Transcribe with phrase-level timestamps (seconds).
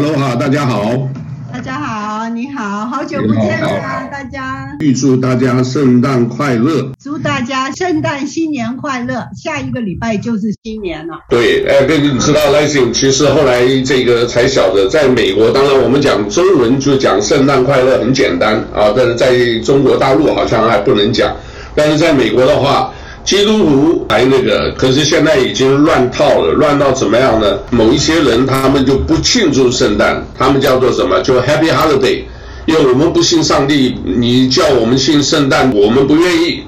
[0.00, 1.08] Hello 哈，大家好。
[1.52, 4.76] 大家好，你好，好久不见啦，大家。
[4.78, 6.92] 预祝大家圣诞快乐。
[7.02, 9.26] 祝大家圣诞新年快乐。
[9.34, 11.14] 下一个礼拜就是新年了。
[11.28, 21.34] 对，哎，对，你知道 Lexing 其实后来这个才晓得，在美国，当然我们讲中文就讲圣诞快乐很简单啊，但是在中国大陆好像还不能讲，
[21.74, 22.92] 但是在美国的话。
[23.28, 27.58] 基督徒来那个，可是现在已经乱套了，乱到怎么样呢？
[27.70, 31.20] 某一些人他们就不庆祝圣诞，他们叫做什么？
[31.20, 32.22] 就 Happy Holiday，
[32.64, 36.62] 因为我们不信上帝，你叫我们信圣诞，我们不愿意。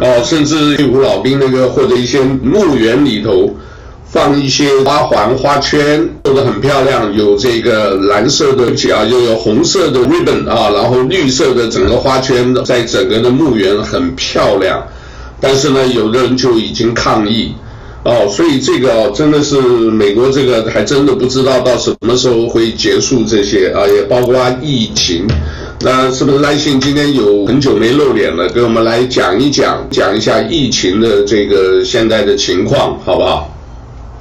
[0.00, 3.54] 哦，甚至退伍老兵那个或者一些墓园里头
[4.06, 14.82] 放一些花环、花圈，做得很漂亮，有这个蓝色的啊，又有红色的 ribbon 啊，然后绿色的整个花圈，在整个的墓园很漂亮。
[15.40, 17.54] 但是呢，有的人就已经抗议，
[18.04, 25.26] 哦，所以这个哦，真的是美国这个还真的不知道到什么时候会结束这些啊，也包括疫情。
[25.80, 33.48] 那是不是赖信今天有很久没露脸了，给我们来讲一讲，讲一下疫情的这个现在的情况，好不好？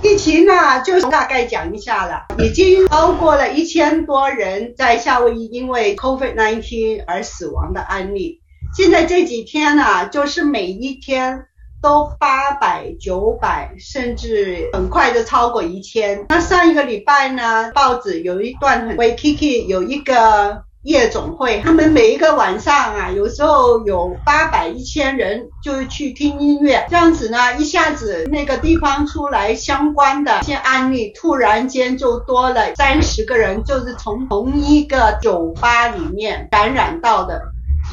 [0.04, 0.54] 疫情呢，
[0.86, 8.40] 就大概讲一下了，已经超过了一千多人在夏威夷因为 COVID-19 而死亡的案例。
[8.78, 11.46] 现在这几天呢、就是每一天
[11.82, 16.24] 都八百、九百，甚至很快就超过一千。
[16.30, 37.42] 那上一个礼拜呢，报纸有一段很 Waikiki 有一个夜总会，他们每一个晚上啊，有时候有八百、一千人就去听音乐，这样子呢，一下子那个地方出来相关的一些案例，突然间就多了三十个人，就是从同一个酒吧里面感染到的。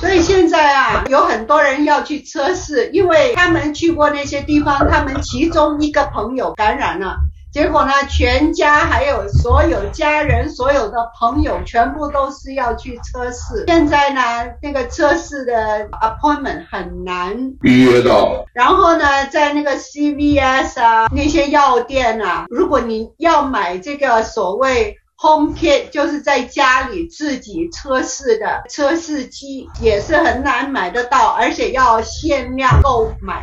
[0.00, 7.16] 所以现在啊，有很多人要去测试，因为他们去过那些地方，他们其中一个朋友感染了，
[7.50, 13.64] 结果呢，全家还有所有家人、所有的朋友全部都是要去测试。
[13.66, 14.20] 现在呢，
[14.60, 18.44] 那个测试的 appointment 很难预约到。
[18.52, 24.98] 然后呢，在那个 CVS 啊，那些药店啊，如果你要买这个所谓。
[25.24, 33.42] Home kit 就是在家里自己测试的测试机，也是很难买得到，而且要限量购买。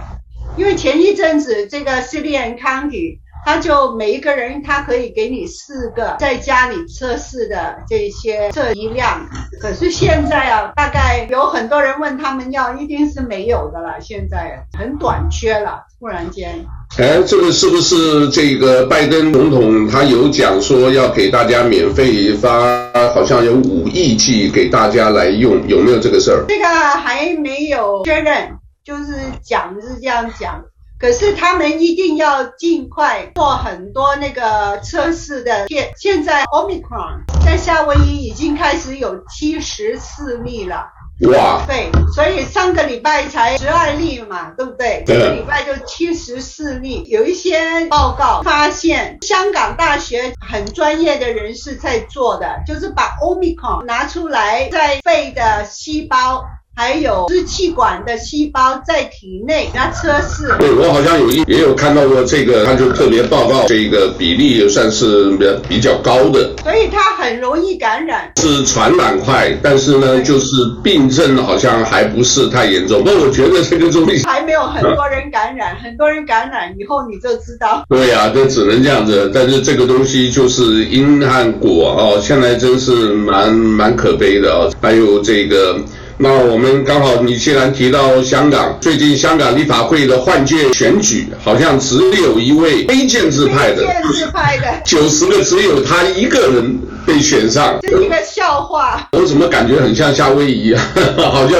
[0.55, 9.25] 因为前一阵子这个 City and County，他就每一个人他可以给你四个在家里测试的这些测一辆，
[9.59, 16.66] 可是现在啊，大概有很多人问他们要，一定是没有的了，现在很短缺了，突然间。
[16.97, 22.50] 哎，这个是不是这个拜登总统他有讲说要给大家免费发，
[23.13, 26.44] 好像有五亿剂给大家来用，有没有这个事儿？
[26.47, 28.50] 这个还没有确认，
[28.84, 30.62] 就是讲是这样讲，
[31.01, 35.67] 可是他们一定要尽快做很多那个测试的。
[35.67, 40.85] 现现在 Omicron 在夏威夷已经开始有七十四例了。
[41.22, 45.03] 哇，对，所以上个礼拜才十二例嘛，对不对？
[45.06, 47.03] 这个礼拜就七十四例。
[47.07, 56.44] 有一些报告发现，香港大学很专业的人士在做的，就是把 Omicron 拿出来，在肺的细胞。
[56.81, 60.51] 还有支气管的细胞在体内那测试。
[60.57, 66.49] 对，我好像有一也有看到过这个，他就特别报告这个比例也算是比较比较高的。
[66.63, 73.03] 所以它很容易感染，是传染快，但是呢，就是病症好像还不是太严重。
[73.05, 77.85] 那我觉得这个东西还没有很多人感染，很多人感染以后你就知道。
[77.89, 79.29] 对呀、啊，这只能这样子。
[79.31, 84.67] 但是这个东西就是因和果哦，现在真是蛮蛮可悲的哦。
[84.81, 85.77] 还有这个。
[86.23, 96.77] 那我们刚好，你既然提到香港，最近香港立法会的换届选举，好像只有一位非建制派的，建制派的， 九十个只有他一个人
[97.07, 99.09] 被选上，这是一个笑话。
[99.13, 100.91] 我怎么感觉很像夏威夷啊？
[101.17, 101.59] 好像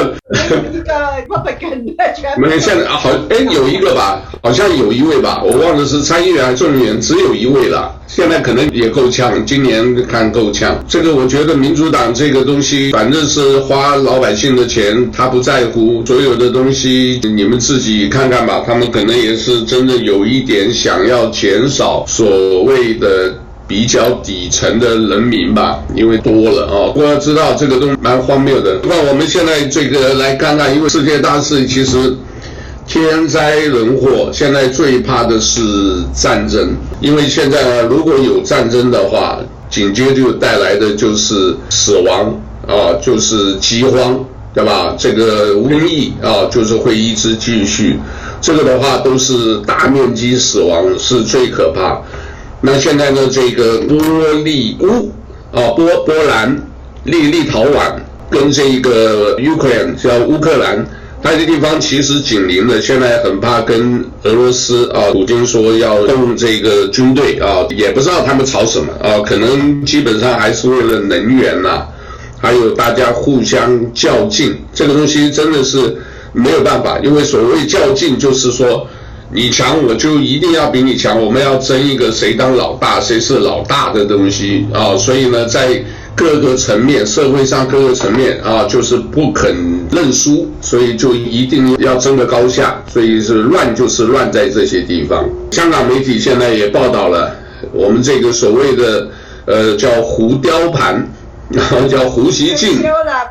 [0.72, 0.94] 一个
[1.28, 2.42] Republican 的全部。
[2.42, 7.92] 没有，现在好，哎，有一个吧，好像有一位吧，我忘了是参议员还是众议员，只有一位了。
[8.14, 10.84] 现在可能也够呛，今年看够呛。
[10.86, 18.64] 这个我觉得民主党这个东西，反正是花老百姓的钱，他不在乎所有的东西，你们自己看看吧。
[18.68, 23.34] 他们可能也是真的有一点想要减少所谓的
[23.66, 26.92] 比较底层的人民吧，因为多了啊。
[26.92, 28.82] 不过要知道这个东西蛮荒谬的。
[28.84, 32.14] 那我们现在这个来看看，因为世界大事其实。
[32.88, 35.62] 天灾人祸，现在最怕的是
[36.14, 39.40] 战争，因为现在呢，如果有战争的话，
[39.70, 42.38] 紧接着带来的就是死亡
[42.68, 44.20] 啊，就是饥荒，
[44.54, 44.94] 对吧？
[44.98, 47.98] 这个瘟疫啊，就是会一直继续，
[48.42, 52.02] 这个的话都是大面积死亡，是最可怕。
[52.60, 53.98] 那现在呢，这个波
[54.44, 55.10] 利乌
[55.56, 56.62] 啊，波波兰、
[57.06, 57.94] 立立陶宛
[58.30, 60.86] 跟这个 Ukraine 叫乌克兰。
[61.24, 71.86] 它这地方其实紧邻的，现在很怕跟俄罗斯啊，普京说要动这个军队啊，也不知道他们吵什么啊，可能基本上还是为了能源呐、
[72.40, 75.96] 还有大家互相较劲，这个东西真的是
[76.34, 78.88] 没有办法，因为所谓较劲就是说
[79.32, 85.84] 你强我就一定要比你强，我们要争一个谁当老大，谁是老大的东西啊，所以呢，在。
[86.22, 89.56] 各个层面，社会上各个层面啊，就是不肯
[89.92, 95.28] 认输，所以就一定要争个高下，所以是乱就是乱在这些地方。
[95.50, 97.36] 香港媒体现在也报道了，
[97.74, 99.08] 我们这个所谓的
[99.46, 101.04] 呃叫胡雕盘，
[101.50, 102.78] 然后叫胡锡进，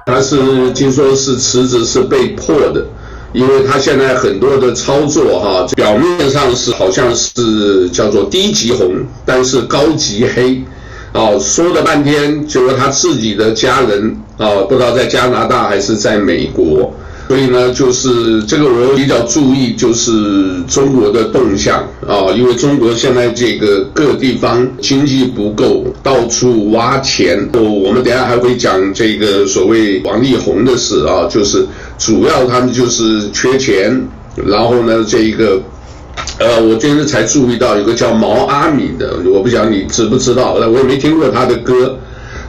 [0.04, 2.84] 他是听说是辞职是被迫的，
[3.32, 8.93] 因为他现在很多的操作哈，表面上是好像是叫做低级红，
[9.25, 10.60] 但是高级黑。
[11.12, 16.94] 哦，说了半天，结果他自己的家人啊、不知道在加拿大还是在美国，
[17.26, 27.36] 所以呢，就是这个我比较注意，就是中国的动向啊、因为中国现在这个各地方经济不够，到处挖钱。
[27.54, 31.66] 哦我们等下还会讲这个所谓王力宏的事啊，就是
[31.98, 34.00] 主要他们就是缺钱，
[34.46, 35.60] 然后呢，这一个。
[36.38, 41.99] 呃，我今天才注意到有个叫毛阿敏的，我不晓得你知不知道，我也没听过他的歌。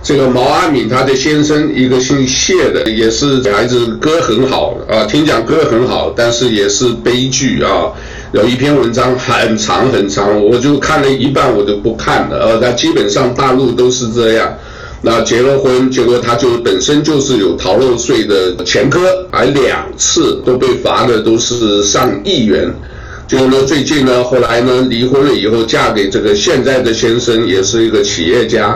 [0.03, 7.91] 这个毛阿敏，他的先生一个姓谢的，也是孩子歌很好啊，听讲歌很好，但是也是悲剧啊。
[8.31, 12.39] 有一篇文章很长很长，我就看了一半，我就不看了。
[12.39, 14.51] 呃，那基本上大陆都是这样，
[15.03, 19.01] 那结了婚，结果他就本身就是有逃漏税的前科，
[19.31, 22.73] 还两次都被罚的都是上亿元。
[23.31, 28.71] 结果呢，最近呢，后来呢，离婚了以后，嫁给这个现在的先生，也是一个企业家，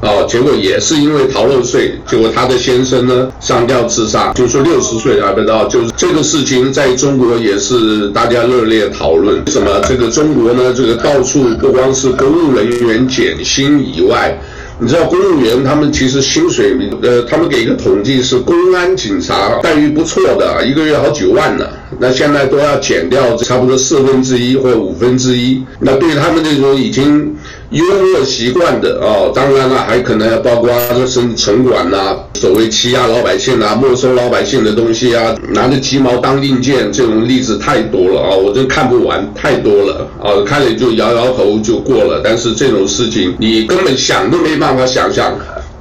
[0.00, 9.44] 啊，结果也是因为逃漏税，结果他的先生呢上吊自杀，就说六十岁还不到，就是这个事情在中国也是大家热烈讨论。
[9.44, 10.72] 为什么这个中国呢？
[10.72, 14.38] 这个到处不光是公务人员减薪以外。
[14.80, 21.64] 你知道公务员他们其实薪水，呃，他们给一个统计是公安警察待遇不错的，一个月好几万呢。
[22.00, 25.62] 那现在都要减掉差不多四分之一或五分之一。
[25.78, 27.34] 那对他们这种已经
[27.74, 42.20] 优渥习惯的哦，当然了，还可能要包括啊这是城管呐、啊，所谓欺压老百姓啊，没收老百姓的东西啊，拿着鸡毛当令箭，这种例子太多了啊、我真看不完，太多了啊、看了就摇摇头就过了。
[42.22, 45.36] 但是这种事情你根本想都没办法想象，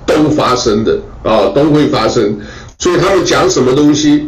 [0.08, 2.36] 都发生的啊、都会发生。
[2.80, 4.28] 所以他们讲什么东西？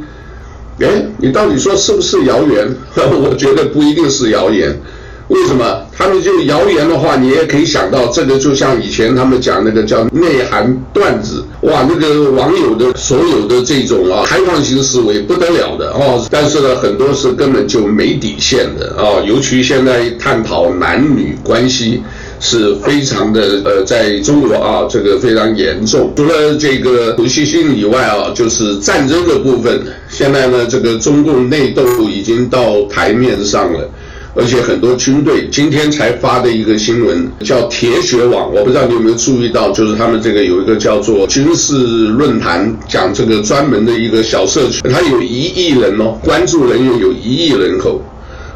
[0.81, 2.75] 哎，你到底说是不是谣言？
[2.95, 4.79] 我觉得不一定是谣言。
[5.27, 5.81] 为什么？
[5.97, 16.23] 他们就谣言的话，你也可以想到，这个就像以前他们讲那个叫内涵段子，哇，那个网友的所有的这种啊开放型思维不得了的哦。
[16.29, 22.03] 但是呢，很多是根本就没底线的啊、尤其现在探讨男女关系
[22.39, 26.13] 是非常的呃，在中国啊，这个非常严重。
[26.15, 29.81] 除了这个胡锡进以外啊，就是战争的部分。
[30.09, 33.89] 现在呢，这个中共内斗已经到台面上了，
[34.37, 48.01] 而且很多军队今天才发的一个新闻叫“铁血网”，我不知道你有没有注意到，就是他们这个有一个叫做军事论坛，讲这个专门的一个小社区，它有一亿人哦，关注人员有一亿人口，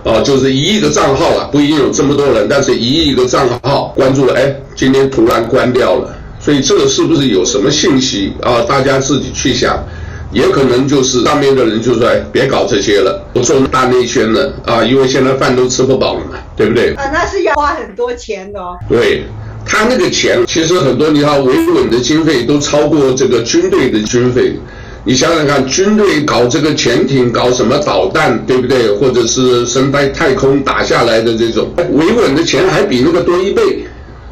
[0.04, 8.62] 哦，就是一亿个账号了，不一定有这么多人，但是一亿个账号关注了，哎，今天突然关掉了，所以这个是不是有什么信息啊？
[8.68, 9.82] 大家自己去想。
[10.32, 18.78] 也可能就是上面的人就说：“哎，别搞这些了，不做大内宣了啊，因为现在饭都吃不饱了嘛，对不对？”啊，那是要花很多钱的哦。
[18.88, 19.24] 对，
[19.66, 24.54] 他那个钱，其实很多你看维稳的经费都超过这个军队的军费。
[25.06, 28.92] 你想想看，军队搞这个潜艇，搞什么导弹，对不对？
[28.92, 33.84] 或者是升在太空打下来的这种维稳的钱还比那个多一倍。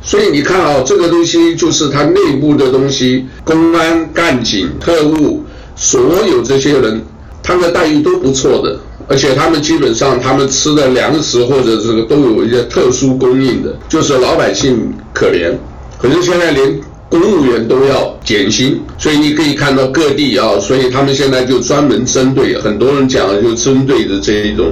[0.03, 5.43] 所以你看啊，这个东西就是他内部的东西，公安、干警、特务。
[5.77, 7.01] 所有这些人，
[7.41, 15.53] 他们的待遇都不错的，而且他们基本上他们吃的粮食或者这个都有一些特殊供应的，就是老百姓可怜。
[15.99, 16.79] 可是现在连
[17.09, 24.71] 公务员都要减薪，所以你可以看到各地啊，所以他们现在就专门针对很多人讲的，就针对的这一种，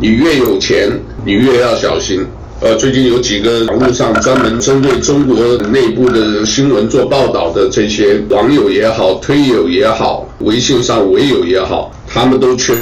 [0.00, 0.88] 你越有钱，
[1.26, 2.24] 你越要小心。
[2.64, 5.36] 呃，最近有几个网络上专门针对中国
[5.70, 12.74] 内部的新闻做报道的这些网友也好，推友也好，微信上微友也好，他们都劝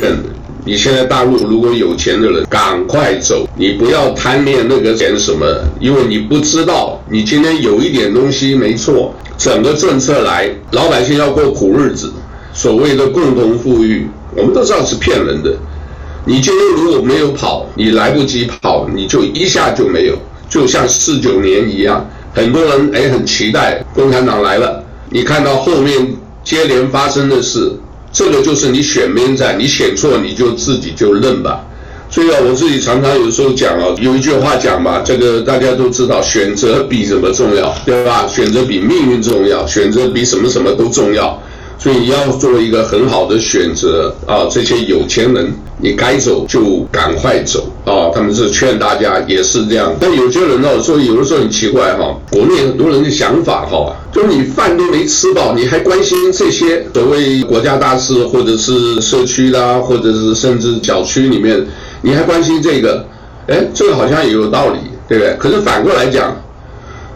[0.64, 5.44] 你现在大陆如果有钱的人，赶快走，你不要贪恋那个钱什么，
[5.80, 12.12] 因为你不知道，你今天有一点东西没错，整个政策来，老百姓要过苦日子，
[12.54, 15.52] 所谓的共同富裕，我们都知道是骗人的。
[16.24, 20.16] 你今天如果没有跑，你来不及跑，你就一下就没有，
[20.48, 26.14] 就像四九年一样，很多人哎很期待共产党来了，你看到后面
[26.44, 27.72] 接连发生的事。
[28.12, 31.64] 这个就是你选边站，你选错你就自己就认吧。
[32.10, 38.28] 所以啊，我自己常常有时候讲啊，有一句话讲嘛，这个大家都知道，选择比什么重要，对吧？
[38.28, 41.42] 选择比命运重要，选择比什么什么都重要。
[41.82, 44.46] 所以要做一个很好的选择啊！
[44.48, 48.06] 这些有钱人，你该走就赶快走啊！
[48.14, 49.92] 他们是劝大家也是这样。
[49.98, 61.66] 但有些人呢，所以有的时候很奇怪哈，国内很多人的想法哈，就是你饭都没吃饱，你还关心这些所谓国家大事，或者是社区啦，或者是甚至小区里面，
[62.00, 63.04] 你还关心这个？
[63.48, 65.34] 哎，这个好像也有道理，对不对？
[65.36, 66.32] 可是反过来讲。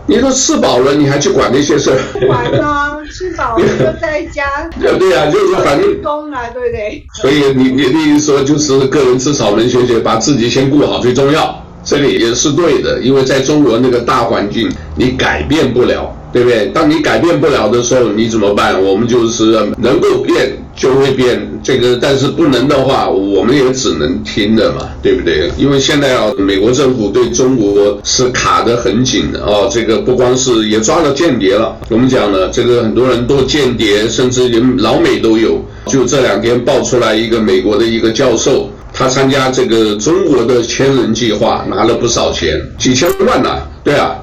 [0.09, 1.99] 你都吃饱了，你还去管那些事儿？
[2.29, 4.45] 管啊，吃饱了就在家。
[4.81, 7.05] 对对呀，就是反正工啊，对不对？
[7.15, 16.15] 所以你你的意思说就是个人吃草能学学，把自己先顾好最重要，这个也是对的，因为在中国那个大环境，你改变不了。
[16.37, 16.67] 对不对？
[16.67, 18.79] 当你改变不了的时候，你怎么办？
[18.85, 25.51] 我们就是能够变就会变，这个但是不能的话，我们也只能听的嘛，对不对？
[25.57, 35.59] 因为现在啊，美国政府对中国是卡得很紧的哦，这个不光是也抓了间谍了，我们讲了，这个很多人都间谍，甚至连老美都有。
[35.87, 44.19] 就这两天爆出来一个美国的一个教授，他参加这个中国的千人计划，拿了不少钱，几千万呐，对啊。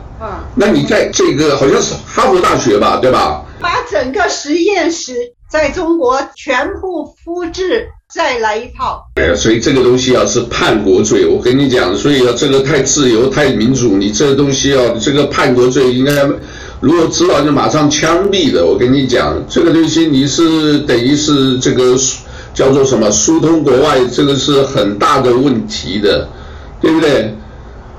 [0.55, 3.43] 那你在这个好像是哈佛大学吧，对吧？
[3.59, 5.13] 把整个实验室
[5.49, 9.03] 在中国全部复制，再来一套。
[9.15, 16.11] 对，所以这个东西啊是叛国罪，我跟你讲，所以啊这个太自由、太民主，你这个东西啊这个叛国罪应该，
[16.81, 18.65] 如果知道就马上枪毙的。
[18.65, 21.95] 我跟你讲，这个东西你是等于是这个
[22.53, 26.27] 叫做什么疏通国外，这个是很大的问题的，
[26.81, 27.33] 对不对？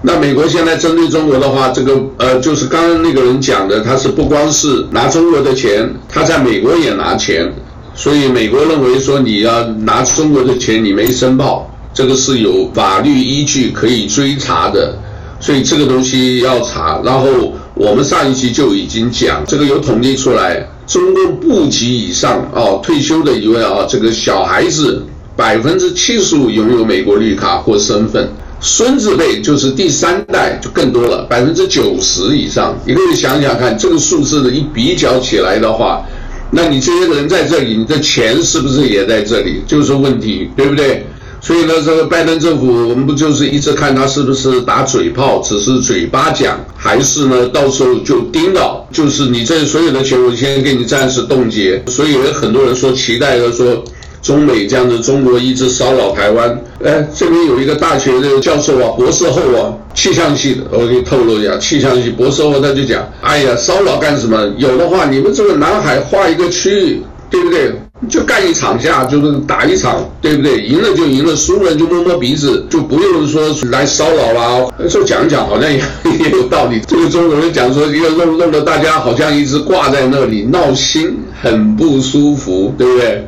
[0.07, 7.51] 那美国现在针对中国的话，这个呃，就是刚刚那个人讲的，他是不光是拿中国的钱，他在美国也拿钱，
[7.95, 14.95] 所以美国认为说你要拿中国的钱，你没申报，这个是有法律依据可以追查的，
[15.41, 17.01] 所以这个东西要查。
[17.03, 25.03] 然后我们上一期就已经讲，这个有统计出来，中共部级以上哦退休的一位啊，这个小孩子
[25.35, 28.29] 百分之七十五拥有美国绿卡或身份。
[28.67, 32.75] 孙子辈就是第三代就更多了，百分之九十以上。
[32.87, 36.03] 你可以想想看，这个数字的一比较起来的话，
[36.51, 39.61] 那你这些人在这里，你的钱是不是也在这里？
[39.67, 41.05] 就是问题，对不对？
[41.43, 51.83] 所以呢，这个拜登政府，我们不就是一直看他是不是打嘴炮，只是嘴巴讲，还是呢，到时候就盯到，就是你这所有的钱，我先给你暂时冻结。
[51.87, 53.85] 所以有很多人说期待的说。
[54.25, 56.59] 中美这样子，中国一直骚扰台湾。
[56.83, 64.51] 哎，这边有一个大学的教授啊，博士后啊，气象系的，我给你透露一下，气象系博士后他就讲，哎呀，骚扰干什么？
[64.57, 67.71] 有的话，你们这个南海划一个区域，对不对？
[68.09, 70.61] 就干一场架，就是打一场，对不对？
[70.63, 74.67] 赢了就赢了，输了就摸摸鼻子，就不用说来骚扰啦。
[74.91, 75.79] 就讲讲，好像也
[76.19, 76.81] 也有道理。
[76.87, 83.27] 这个中国人讲说，一个弄弄得大家好像一直挂在那里闹心，很不舒服，对不对？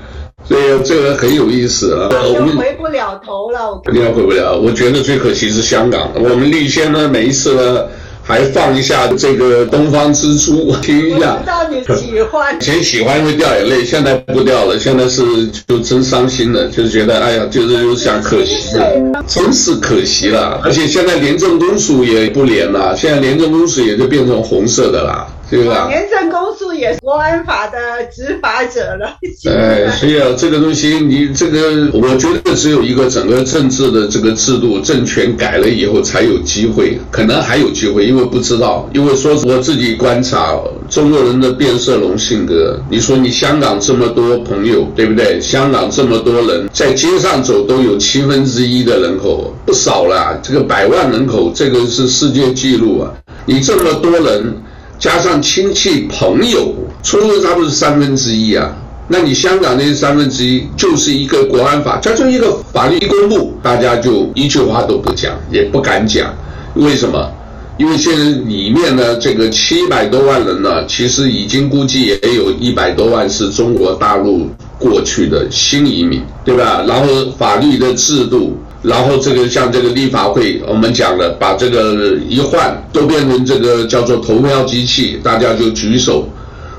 [0.48, 3.80] 所以这个很有意思啊，我们回不了头了。
[3.84, 4.56] 肯定回不了。
[4.56, 6.10] 我觉得最可惜是香港。
[6.14, 7.84] 我们立先呢，每一次呢，
[8.22, 11.34] 还放一下这个《东方之珠》，听一下。
[11.34, 12.56] 我知道你喜欢。
[12.56, 14.78] 以前喜欢会掉眼泪，现在不掉了。
[14.78, 15.22] 现在是
[15.66, 20.60] 就真伤心了，就是觉得哎呀，就是又想可惜了，真是可惜了。
[20.62, 25.02] 而且现在廉政公署也不廉了，现在廉政公署也就变成红色的
[25.50, 25.56] 啦。
[25.56, 25.86] 对吧？
[25.88, 27.78] 廉政公署也是国安法的
[28.12, 29.16] 执法者了。
[29.48, 40.58] 哎，所以啊，这个东西你这个，我觉得只有一个整个政治的这个制度政权改了以后才有机会，可能还有机会，因为不知道，因为说我自己观察
[40.90, 45.40] 中国人的变色龙性格，你说你香港这么多朋友，对不对？
[45.40, 53.12] 香港这么多人在街上走都有七分之一的人口，不少了，这个百万人口，这个是世界纪录啊！
[53.44, 54.52] 你这么多人。
[54.98, 58.74] 加上亲戚朋友，出入差不多是三分之一啊。
[59.08, 66.34] 那你香港那些三分之一，就是一个国安法，加上一个法律一公布，大家就一句话都不讲，也不敢讲。
[66.74, 67.30] 为什么？
[67.78, 74.48] 因为现在里面呢，这个七百多万人呢，其实已经估计也有一百多万是中国大陆
[74.78, 76.82] 过去的新移民，对吧？
[76.88, 86.28] 然后法律的制度，然后这个像这个立法会，我们讲了，把这个一换都变成这个叫做投票机器，大家就举手，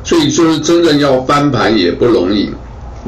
[0.06, 2.50] 所以就是真正要翻盘也不容易。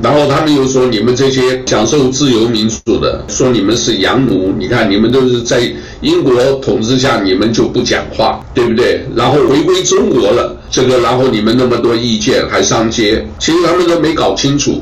[0.01, 5.61] 然后他们又说你们这些享受自由民主的，说你们是洋奴，你看你们都是在
[6.01, 9.05] 英国统治下，你们就不讲话，对不对？
[9.15, 14.81] 然后回归中国了，这个然后你们那么多意见还上街，其实他们都没搞清楚，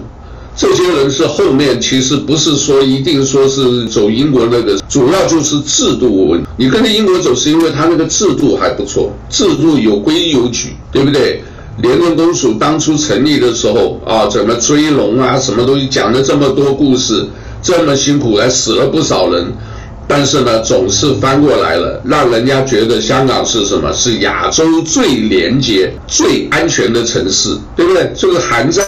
[0.57, 6.49] 这些人是后面其实不是说一定说是走英国那个，主要就是制度问题。
[6.57, 11.43] 你跟着英国走是因为他那个制度还不错，制度有规有矩，对不对？
[11.79, 17.23] 廉政公署当初成立的时候啊，怎么追龙啊，什么东西讲了这么多故事，
[17.61, 19.53] 这么辛苦，还死了不少人，
[20.07, 23.91] 但是呢，总是翻过来了，让人家觉得香港是什么？
[23.93, 28.09] 是亚洲最廉洁、最安全的城市，对不对？
[28.15, 28.85] 这个韩战，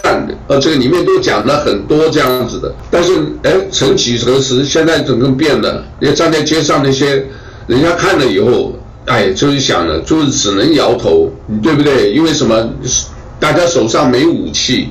[0.48, 3.12] 呃，这个里面都讲了很多这样子的，但是
[3.42, 7.24] 哎，曾几何时，现在整个变了，你站在街上那些，
[7.66, 8.74] 人家看了以后。
[9.06, 11.28] 哎，就是想了，就是只能摇头，
[11.62, 12.12] 对不对？
[12.12, 12.68] 因为什么？
[13.40, 14.90] 大家手上没武器，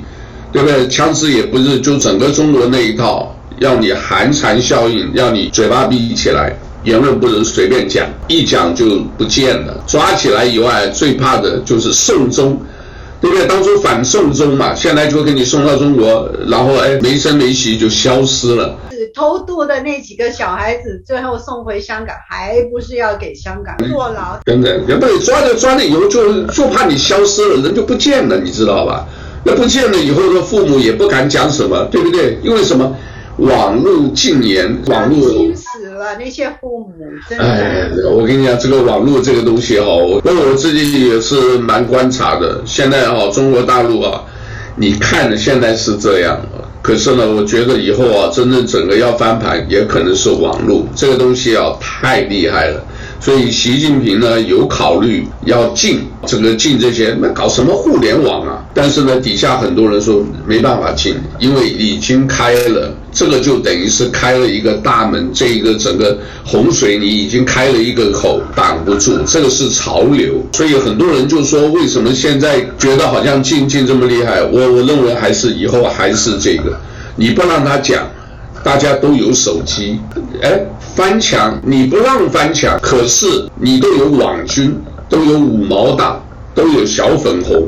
[0.51, 0.86] 对不对？
[0.89, 9.84] 枪支也不是就整个中国那一套，要你寒蝉效应，要你嘴巴闭起来，言论不能随便讲，一讲就不见了。
[9.86, 12.60] 抓起来以外，最怕的就是送终。
[13.22, 13.46] 对不对？
[13.48, 18.74] 当初反送中嘛，现在就给你送到中国，然后哎，没声没息就消失了。
[19.13, 24.39] 偷渡的那几个小孩子，最后送回香港，还不是要给香港坐牢？
[24.46, 29.06] 等等，要不你抓了抓了以后就，就就怕你消失了，人就不见了，你知道吧？
[29.44, 32.39] 那不见了以后的父母也不敢讲什么，对不对？
[32.42, 32.96] 因为什么？
[33.39, 35.51] 网络禁言，网络。
[36.17, 36.93] 那些父母
[37.29, 42.62] 真的，哎，我跟你讲，这个网络这个东西哈，我我自己也是蛮观察的。
[42.65, 44.24] 现在哈，中国大陆啊，
[44.75, 46.39] 你看现在是这样，
[46.81, 52.84] 可是呢，我觉得以后啊，真正整个要翻盘，也可能是网络这个东西啊，太厉害了。
[53.22, 58.64] 所以习近平呢，有考虑要禁这个禁这些，那搞什么互联网啊？
[58.74, 70.42] 但是呢，底下很多人说没办法禁，因为已经开了，这个就等于是开了一个大门，这一个整个洪水你已经开了一个口，挡不住，这个是潮流。
[70.53, 74.42] 所以很多人就说，为什么现在觉得好像禁禁这么厉害？
[74.44, 76.79] 我我认为还是以后还是这个，
[77.18, 78.08] 你不让他讲。
[78.63, 80.00] 大家都有手机，
[80.41, 80.59] 哎，
[80.95, 84.75] 翻墙你不让翻墙，可是你都有网军，
[85.07, 86.22] 都有五毛党，
[86.53, 87.67] 都有小粉红，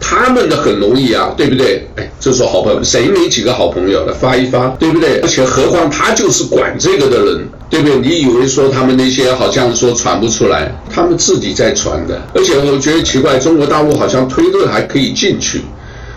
[0.00, 1.86] 他们的很容易啊，对不对？
[1.96, 4.14] 哎，这是好朋友，谁没几个好朋友的？
[4.14, 5.20] 发一发，对不对？
[5.20, 7.98] 而且何况他就是管这个的人，对不对？
[7.98, 12.20] 你以为说他们那些好像说传不出来，他们自己在传的。
[12.34, 15.62] 而且我觉得奇怪，中国大陆好像推特还可以进去。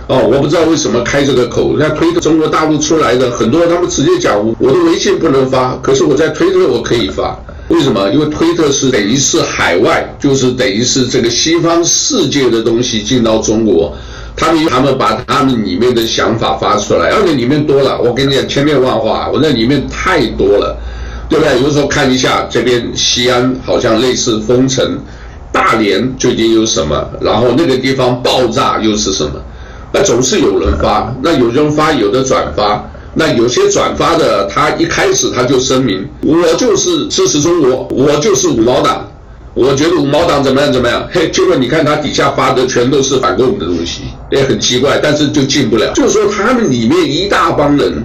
[0.08, 7.40] 哦，我不知道为什么开这个口，在推特中国大陆出来的很多，他们直接讲我的微信不能发，可是我在推特我可以发，
[7.70, 8.10] 为什么？
[8.12, 13.96] 因为推特是等于是海外，就是等于是这个西方世界的东西进到中国，
[14.36, 20.78] 他们他们把他们里面的想法发出来，而且里面多了，我跟你讲千变万化，我在里面太多了，
[21.30, 21.62] 对不对？
[21.62, 25.00] 有时候看一下这边西安好像类似封城，
[25.50, 27.10] 大连究竟有什么？
[27.22, 29.42] 然后那个地方爆炸又是什么？
[29.94, 39.08] 那总是有人发，那有人发，有的转发，那有些转发的，他一开始他就声明，我就是支持中国，我就是五毛党，
[39.54, 44.02] 我觉得五毛党怎么样怎么样，嘿，结果你看他底下发的全都是反共的东西，
[44.32, 48.04] 也很奇怪，但是就进不了，就是说他们里面一大帮人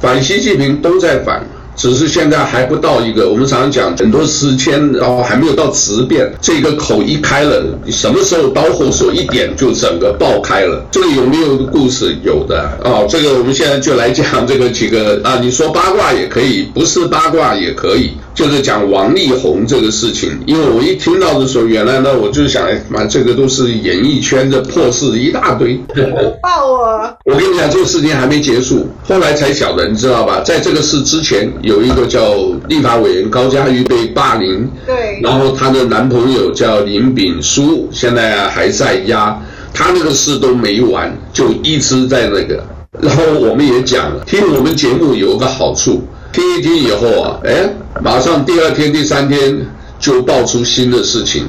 [0.00, 1.46] 反习近平都在反。
[1.78, 10.84] 只是现在还不到一个，我们常常讲很多时间，然后还没有到质变，这个口一开了，你什么时候刀火手一点就整个爆开了？
[10.90, 12.16] 这个有没有故事？
[12.24, 18.10] 有的啊、哦，这个我们现在就来讲 这个几个啊，你说八卦也可以，不是八卦也可以。
[18.34, 25.76] 就是讲王力宏这个事情，因为我一听到的时候，原来呢，我就想，哎妈，这个都是演艺圈的破事一大堆。
[26.40, 27.16] 爆我！
[27.24, 30.40] 我跟你讲，这个事情还没结束，后来才晓得，你知道吧？
[30.44, 32.34] 在这个事之前，有一个叫
[32.66, 39.38] 立法委员高嘉瑜被霸凌，对，然后她的男朋友叫林炳书，现在啊还在押，
[39.74, 42.64] 他那个事都没完，就一直在那个。
[43.02, 46.02] 然后我们也讲了，听我们节目有个好处。
[46.32, 47.68] 听一听以后啊，哎，
[48.02, 49.58] 马上第二天、第三天
[50.00, 51.44] 就爆出新的事情，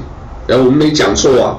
[0.49, 1.55] 哎，我们没讲错啊，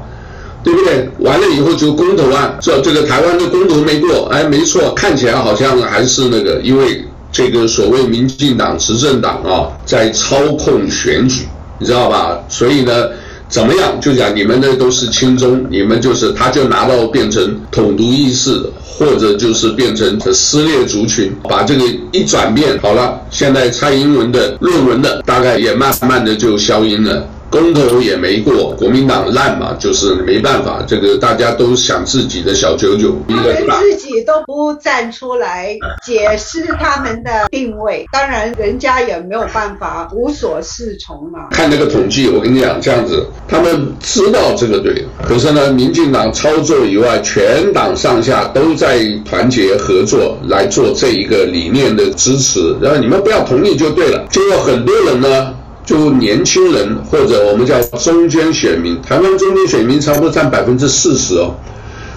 [0.62, 1.08] 对不对？
[1.20, 11.46] 完了以后就公投案，这这个台湾的公投没过，哎，没错，看起来好像还是那个，因为这个所谓民进党执政党啊，在操控选举，
[11.78, 12.38] 你知道吧？
[12.48, 13.08] 所以呢，
[13.48, 14.00] 怎么样？
[14.00, 18.50] 就讲你们的都是亲中，你们就是他就拿到变成统独意识，
[18.84, 23.20] 或者就是变成撕裂族群，把这个一转变好了。
[23.30, 27.26] 现在蔡英文的论文的大概也慢慢的就消音了。
[27.50, 30.84] 公投也没过，国民党烂嘛，就是没办法。
[30.86, 41.48] 这个大家都想自己的小九九，他们自己都不站出来解释他们的定位，当然人家也没有办法无所适从嘛。
[41.50, 54.24] 看那个统计，我跟你讲，这样子，他们知道这个对，可是呢，民进党操作以外，全党上下都在团结合作来做这一个理念的支持，然后你们不要同意就对了。
[54.30, 55.54] 结果很多人呢。
[55.90, 61.52] 就年轻人或者我们叫中间选民，台湾中间选民差不多占百分之四十哦，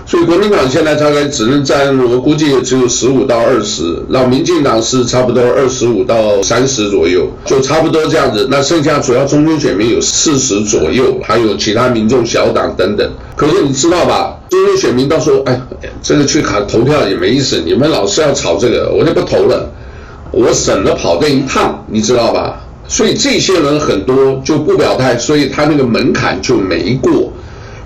[0.06, 8.48] 所以国民党现在大概只能占，我估计也只有十五到二十，那民进党是差不多二十五到三十左右，就差不多这样子。
[8.48, 13.12] 那剩下主要中间选民有四十左右，还有其他民众小党等等。
[13.36, 15.60] 可是你知道吧，中间选民到时候，哎，
[16.04, 19.68] 这个去卡投票也没意思，你们老是要吵这个，我就不投了，
[20.30, 22.60] 我省了跑这一趟，你知道吧？
[22.94, 27.34] 所以这些人很多就不表态，所以他那个门槛就没过，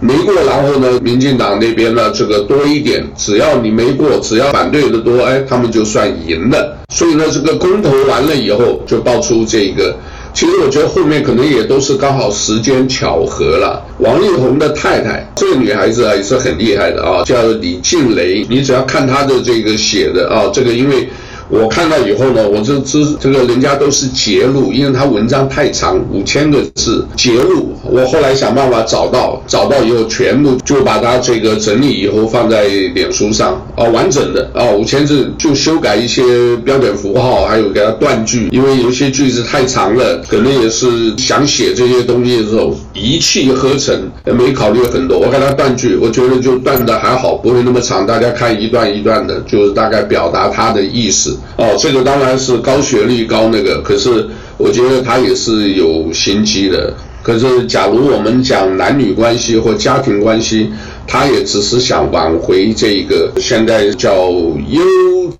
[0.01, 0.33] 没过。
[0.43, 6.77] 然后呢，民进党那边呢，这个多一点，只要你没过，只要反对的多，哎，他们就算赢了。
[6.93, 9.95] 所以呢，这个公投完了以后，就爆出这个。
[10.33, 13.81] 其实我觉得后面可能也都是刚好时间巧合了。
[13.99, 18.45] 王力宏的太太，这个女孩子啊也是很厉害的啊，叫李静蕾。
[18.49, 21.07] 你只要看她的这个写的啊，这个因为。
[21.49, 27.73] 我看到以后呢，我就知这个人家都是节录，因为他文章太长，五千个字节录。
[27.83, 36.23] 我后来想办法找到，找到以后全部就把它这个整理以后放在脸书上，哦，完整的哦，五千字就修改一些
[36.65, 45.17] 标点符号，还有给它断句，因为有些句子太长了，可能也是想写这些东西的时候一气呵成，没考虑很多。
[45.17, 51.36] 我给它断句，我觉得就断的还好，不会那么长，大家看一段一段的，就是大概表达他的意思。
[51.57, 56.93] 哦，这个当然是高学历高那个，可是我觉得他也是有心机的。
[57.23, 60.71] 可是假如我们讲男女关系或家庭关系，
[61.05, 64.81] 他也只是想挽回这一个现在叫优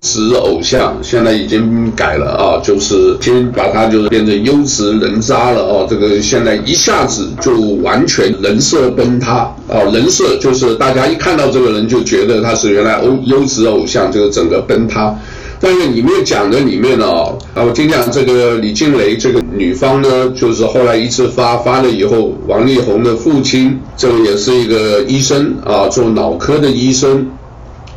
[0.02, 5.86] 质偶像，现在已经改了啊，就是先把它就是变成优质人渣了哦。
[5.88, 15.18] 这个现在一下子就完全人设崩塌啊，人设就是大家一看到这个人就觉得他是原来欧优质偶像，这个整个崩塌。
[15.60, 17.06] 但是里面讲的里面呢，
[17.54, 27.26] 啊，我听讲这个李静蕾这个女方呢，就是后来一次发发了以后，王力宏的父亲，这个也是一个医生啊，做脑科的医生，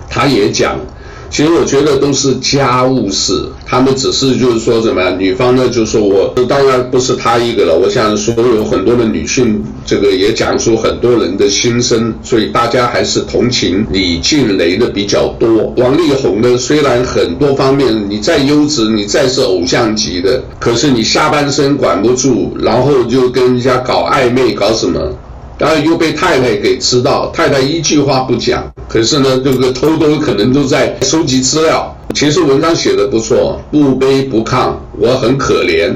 [0.09, 0.75] 他也讲。
[1.31, 5.15] 其实我觉得都是家务事，他们只是就是说什么呀？
[5.17, 15.73] 女方呢就说我当然不是他一个了，我想说有很多的女性，这个也讲出很多人的心声，所以大家还是同情李静蕾的比较多。
[15.77, 24.99] 王力宏呢，虽然很多方面你再优质，你再是偶像级的，可是你下半身管不住，然后就跟人家搞暧昧，搞什么？
[25.61, 31.95] 然后又被太太给知道，太太一句话不讲，可是呢，这个偷偷可能都在收集资料。
[32.15, 35.93] 其实文章写得不错，不卑不亢，我很可怜，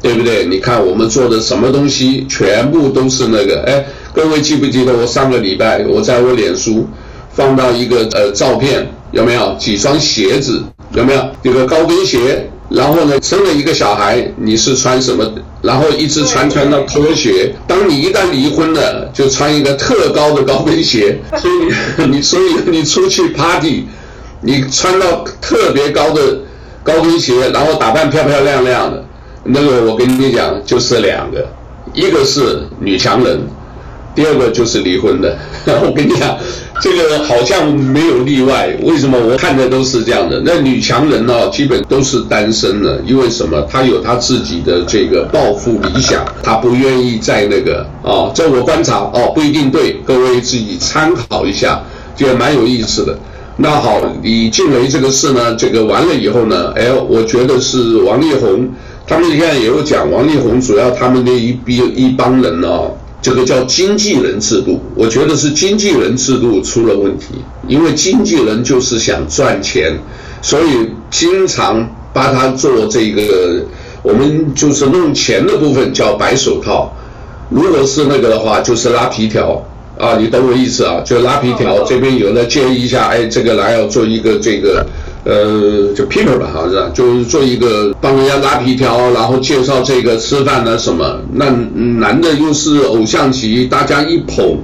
[0.00, 0.46] 对不对？
[0.46, 3.60] 你看我们做的什么东西，全部都是那个。
[3.66, 6.86] 哎，各位记不记得我上个礼拜我在我脸书
[7.32, 10.62] 放到一个呃照片，有没有几双鞋子？
[10.94, 12.48] 有没有这个高跟鞋？
[12.70, 15.28] 然后呢，生了一个小孩，你是穿什么？
[15.62, 17.54] 然后一直传传到拖鞋。
[17.66, 21.18] 当你一旦离婚了，就穿一个特高的高跟鞋。
[21.36, 23.86] 所以你， 所以你出去 party，
[24.40, 26.38] 你穿到特别高的
[26.82, 29.04] 高跟鞋，然后打扮漂漂亮亮的，
[29.44, 31.46] 那个我跟你讲，就是两个，
[31.92, 33.40] 一个是女强人，
[34.14, 35.36] 第二个就是离婚的。
[35.84, 36.36] 我跟你讲。
[36.80, 40.40] 这个好像没有例外，为什么我看的都是这样的？
[40.44, 43.60] 那女强人呢，基本都是单身的，因为什么？
[43.68, 48.30] 她有她自己的这个抱负理想，她不愿意再那个哦。
[48.32, 51.82] 这我观察哦，不一定对，各位自己参考一下，
[52.14, 53.18] 这也蛮有意思的。
[53.56, 58.68] 那好，李静蕾这个事呢，这个完了以后呢，哎，我觉得是王力宏，
[59.04, 62.92] 他们现在也有讲，王力宏主要他们那一批一帮人、哦。
[63.20, 67.34] 这个叫经纪人制度，我觉得是经纪人制度出了问题，
[67.66, 69.98] 因为经纪人就是想赚钱，
[70.40, 73.64] 所以经常把他做这个，
[74.02, 76.92] 我们就是弄钱的部分叫白手套，
[77.50, 79.60] 如果是那个的话，就是拉皮条
[79.98, 81.00] 啊，你懂我意思啊？
[81.04, 84.86] 就拉皮条，这边有人接一下，哎，这个来要做一个这个。
[85.28, 91.20] 呃，就 Peter 吧，好像是就是做一个帮人家拉皮条，然后介绍这个吃饭呢什么。
[91.34, 94.56] 那男的又是偶像级，大家一捧，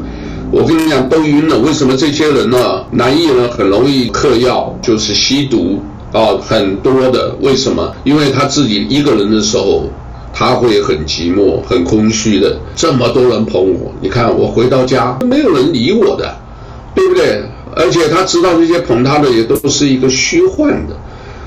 [0.50, 1.58] 我跟你讲都晕了。
[1.58, 2.82] 为什么这些人呢？
[2.90, 7.36] 男艺人很容易嗑药，就是吸毒啊，很多的。
[7.42, 7.94] 为什么？
[8.02, 9.84] 因为他自己一个人的时候，
[10.32, 12.56] 他会很寂寞、很空虚的。
[12.74, 16.34] 这么多人捧我，你看我回到家没有人理我的，
[16.94, 17.42] 对不对？
[17.76, 20.96] 而且他知道这些捧他的也都是一个虚幻的，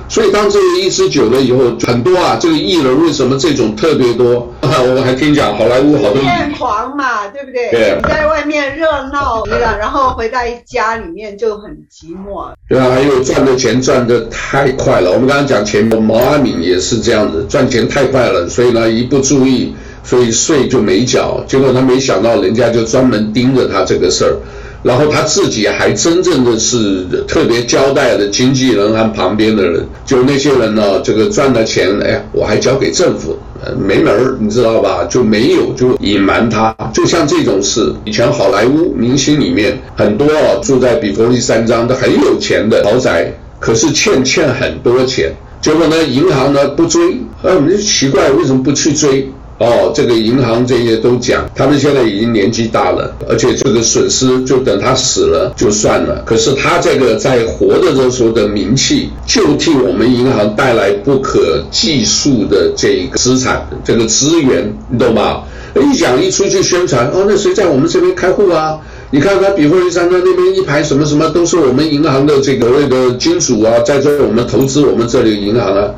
[0.09, 4.51] 所以当这个一支久了以后，很多啊，这个艺人为什么这种特别多？
[4.61, 7.69] 我还听讲好莱坞好多面狂嘛，对不对？
[7.71, 12.51] 对，在外面热闹了，然后回到家里面就很寂寞。
[12.69, 15.11] 对啊，还有赚的钱赚的太快了。
[15.11, 24.37] 我们刚刚讲前面毛阿敏也是这样子，赚钱太快了，所以呢一不注意，所以税就没缴，结果他没想到人家就专门盯着他这个事儿。
[24.83, 33.37] 然后他自己还真正的是特别交代的经纪人和旁边的人，就那些人呢，这个赚的钱，哎，我还交给政府，
[33.77, 35.03] 没门儿，你知道吧？
[35.09, 36.73] 就没有，就隐瞒他。
[36.93, 49.29] 就像这种事，以前好莱坞明星里面很多啊，住在比佛利山庄的很有钱的豪宅，可是欠欠很多钱，结果呢，银行呢不追，啊，我们就奇怪为什么不去追？
[49.59, 56.21] 哦，这个银行这些都讲，他们现在已经年纪大了，而且这个损失就等他死了就算了。
[56.25, 65.41] 可是他这个在活着的时候的名气，就替我们银行带来不可计数的这个资产，这个资源，你懂吗？
[65.75, 68.79] 一讲一出去宣传，哦，那谁在我们这边开户啊？
[69.09, 75.89] 你看他比佛利山庄那边一排什么什么，都是我们银行的这个那个金主啊，在这我们投资我们这里银行啊。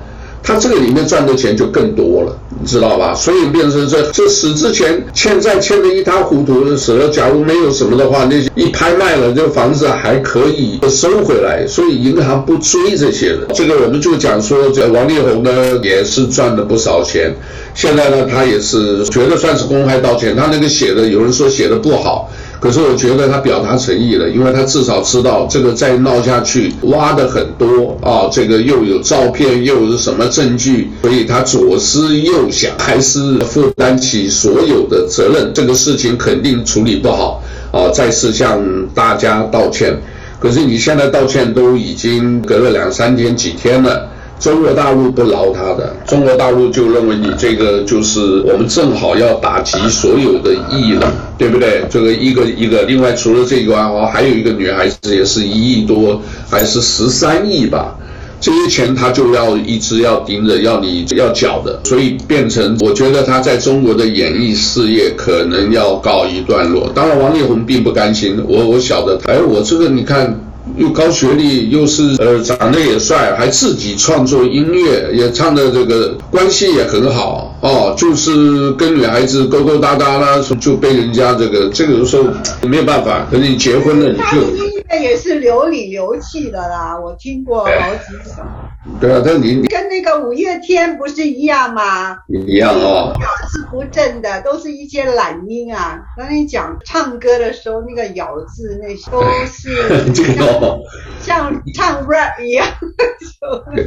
[0.41, 3.13] 他这个里面赚的钱就更多了，你知道吧？
[3.13, 11.67] 所以变成这这死之前欠债欠得一塌糊涂，死了假如没有什么的话，那些一拍卖了，这个房子还可以收回来。
[11.67, 13.41] 所以银行不追这些人。
[13.53, 15.51] 这个我们就讲说，这王力宏呢
[15.83, 17.35] 也是赚了不少钱，
[17.75, 22.29] 现在呢他也是觉得算是公开道歉，他那个写的有人说写的不好。
[22.59, 35.51] 可是我觉得他表达诚意了，因为他至少知道这个再闹下去挖的很多啊，这个又有照片又有什么证据，所以他左思右想，还是负担起所有的责任。
[35.53, 37.41] 这个事情肯定处理不好
[37.71, 38.61] 啊，再次向
[38.93, 39.97] 大家道歉。
[40.39, 44.09] 可是你现在道歉都已经隔了两三天几天了。
[44.39, 51.01] 中国大陆不饶他的，中国大陆就认为你这个就是我们正好要打击所有的艺人，
[51.37, 51.83] 对不对？
[51.89, 57.93] 这个一个一个，另外除了这个啊，还有一个女孩子也是一亿多，还是十三亿吧？
[58.39, 66.89] 这些钱他就要一直要盯着，要你要缴的，所以变成我觉得他在中国的演艺事业可能要告一段落。
[66.95, 70.39] 当然，王力宏并不甘心，我我晓得，哎，我这个你看。
[70.79, 82.23] 又高学历，又是呃长得也帅，还自己创作音乐，也唱的这个关系也很好哦，就是跟女孩子勾勾搭搭啦，就被人家这个这个有时候
[82.67, 84.78] 没有办法，等你结婚了你就。
[84.89, 88.41] 那也是流里流气的啦，我听过好几首。
[88.99, 92.17] 对啊，但你跟那个五月天不是一样吗？
[92.27, 93.13] 一样哦。
[93.21, 95.99] 咬字不正的，都是一些懒音啊。
[96.17, 100.13] 那你讲，唱歌的时候那个咬字那些都是
[101.21, 102.65] 像像唱 rap 一样。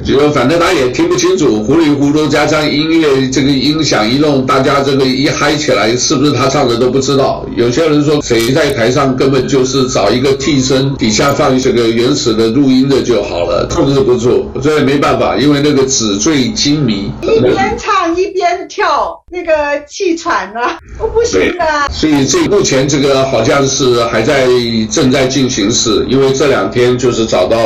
[0.05, 7.45] 就 反正他也听不清楚，糊里糊涂加上音乐这个音响一弄，大家这个一嗨起来，是不是他唱的都不知道。
[7.57, 10.91] 有些人说谁在台上根本就是找一个替身。
[10.96, 21.64] 底下放一这个原始的录音的就好了，控制不住，所以没办法，因为那个纸醉金迷，一边唱一边跳，那个气喘了，我不行的。
[21.90, 24.46] 所以这目前这个好像是还在
[24.90, 27.59] 正在进行时，因为这两天就是找到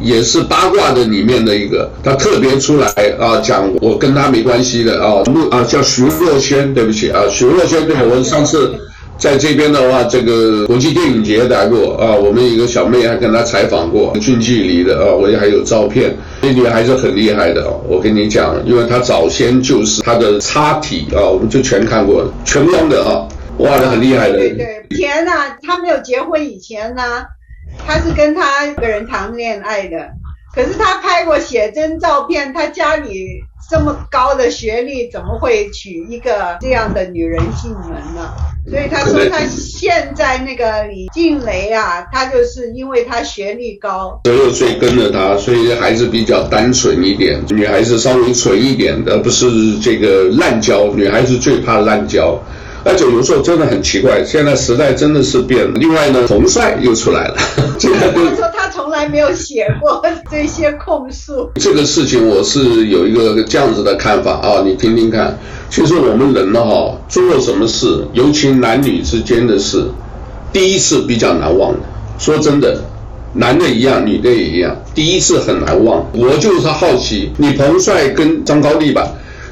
[0.00, 8.74] 也是八卦的里面的一个，他特别出来啊讲我跟他没关系的啊，啊叫徐若瑄，对不起啊，徐若瑄对我上次。
[9.18, 16.16] 在这边的话，这个国际电影节来过啊，我们一个小妹还跟她采访过，近距离的啊，我也还有照片。
[16.40, 23.26] 那女孩子很厉害的，我跟你讲，因为她早先就是她的插体啊，我们就全看过了，全光的啊，
[23.58, 24.38] 哇，的很厉害的。
[24.38, 27.02] 对对，以前呢，她没有结婚以前呢，
[27.84, 30.10] 她是跟她一个人谈恋爱的，
[30.54, 33.42] 可是她拍过写真照片，她家里。
[33.70, 38.32] 这么高的学历，怎么会娶一个这样的女人进门呢？
[38.70, 50.86] 所以他说他现在那个李静蕾啊，他就是因为他学历高，十六岁跟着他，所以还是比较单纯一点，女孩子稍微纯一点，而不是这个滥交。
[50.94, 52.38] 女孩子最怕滥交，
[52.88, 55.72] 而且有时候真的很奇怪，现在时代真的是变了。
[55.76, 57.36] 另外呢，彭帅又出来了，
[57.78, 57.94] 这个。
[57.96, 58.98] 他说他从来。
[58.98, 61.48] 来没有写过这些控诉。
[61.54, 65.38] 这个事情我是有一个这样子的看法啊，你听听看。
[65.70, 69.84] 其实我们人呢，哈，做了什么事，尤其男女之间的事，
[70.52, 71.78] 第一次比较难忘的。
[72.18, 72.82] 说真的，
[73.34, 76.04] 男的一样，女的也一样，第一次很难忘。
[76.12, 79.06] 我就是好奇，你彭帅跟张高丽吧。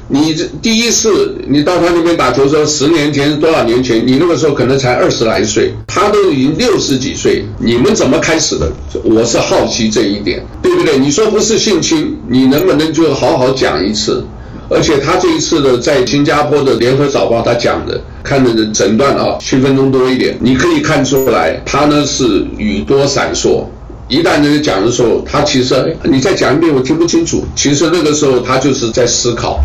[0.09, 4.01] 你这第一次你到他那边打球的时候，十年前多少年前？
[4.07, 7.43] 你那个时候可能才二十来岁，他都已经六十几岁。
[7.59, 8.71] 你们怎么开始的？
[9.03, 10.97] 我是好奇这一点，对不对？
[10.97, 14.23] 你说不是性侵，你能不能就好好讲一次？
[14.69, 23.65] 而且他这一次的在新加坡的联合早报他讲的，看的诊断啊，七分钟多一点，你可以看出来他呢是语多闪烁。
[24.07, 27.43] 一旦人家讲的时候，他其实你再讲一遍我听不清楚。
[27.57, 29.59] 其实那个时候他就是在思考。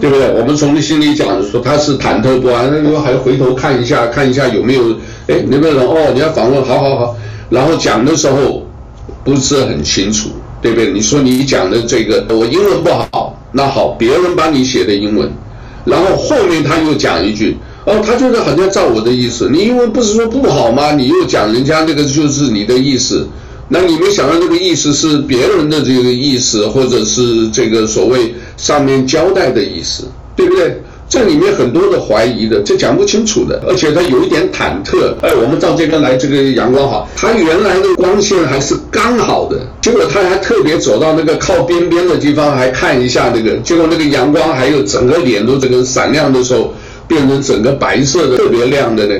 [0.00, 0.30] 对不对？
[0.38, 4.92] 我们从心里讲说他是忐忑不安，那个还回头看一下，看一下有没有，
[5.26, 5.86] 哎，那个人？
[5.86, 7.16] 哦，你要访问，好好好。
[7.48, 8.66] 然后讲的时候
[9.24, 10.30] 不是很清楚，
[10.60, 10.92] 对不对？
[10.92, 15.30] 你说你讲的这个我英文不好，那好，别人帮你写的英文，
[15.84, 20.92] 然后后面他又讲一句，哦，他就是好像照我的意思，你英文不是说不好吗？
[20.92, 23.26] 你又讲人家那个就是你的意思。
[23.68, 30.04] 那你没想到这个意思是别人的这个意思，或者是这个所谓上面交代的意思，
[30.36, 30.80] 对不对？
[31.08, 35.14] 这里面很多的怀疑的，这讲不清楚的，而且他有一点忐忑。
[35.22, 46.74] 哎，我们照这边来，这个阳光好，他原来的光线还是刚好的，结果他还特别走到那个靠边边的地方，还看一下那个，结果那个阳光还有整个脸都这个闪亮的时候，
[47.06, 49.14] 变成整个白色的，特别亮的呢。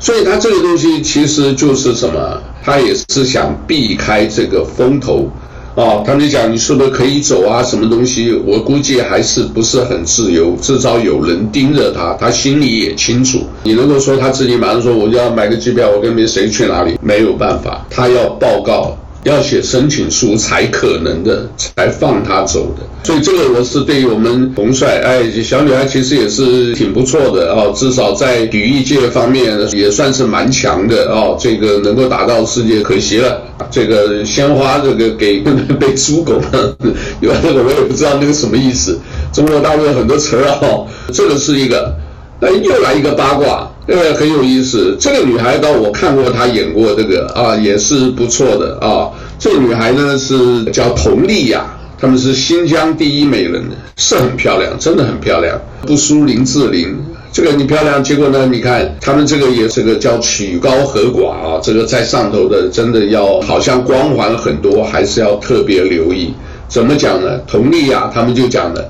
[0.00, 2.40] 所以他这个东西其实就是什么？
[2.62, 5.30] 他也是想避开这个风头，
[5.76, 7.62] 啊，他们讲你是不是可以走啊？
[7.62, 8.32] 什么东西？
[8.44, 13.40] 我估计还是不是很自由，至少有人盯着他，他心里也清楚。
[13.62, 16.98] 你能够说他自己马上说我就要买个机票，我跟没谁去哪里？
[17.00, 18.96] 没有办法，他要报告。
[19.26, 22.82] 要写申请书才可能的，才放他走的。
[23.02, 31.36] 所以这个我是对于我们彭帅，哎，小女孩其实也是挺不错的哦，至少在体育界方面也算是蛮强的哦。
[31.40, 36.76] 这个能够打到世界，可惜了，这个鲜花这个给被猪拱了，
[37.20, 38.98] 这个我也不知道那个什么意思。
[39.32, 41.92] 中国大陆有很多词儿哦，这个是一个，
[42.40, 43.68] 哎，又来一个八卦。
[43.86, 49.10] 这个很有意思，这个女孩倒我看过她演过这个啊，也是不错的啊。
[49.38, 51.64] 这个女孩呢是叫佟丽娅，
[51.96, 53.62] 她们是新疆第一美人，
[53.96, 56.96] 是很漂亮，真的很漂亮，不输林志玲。
[57.32, 66.34] 这个你漂亮，结果呢，你看她们这个也是个叫曲高和寡啊，这个在上头的真的要好像光环很多，还是要特别留意。
[66.66, 67.38] 怎么讲呢？
[67.46, 68.84] 佟丽娅他们就讲了。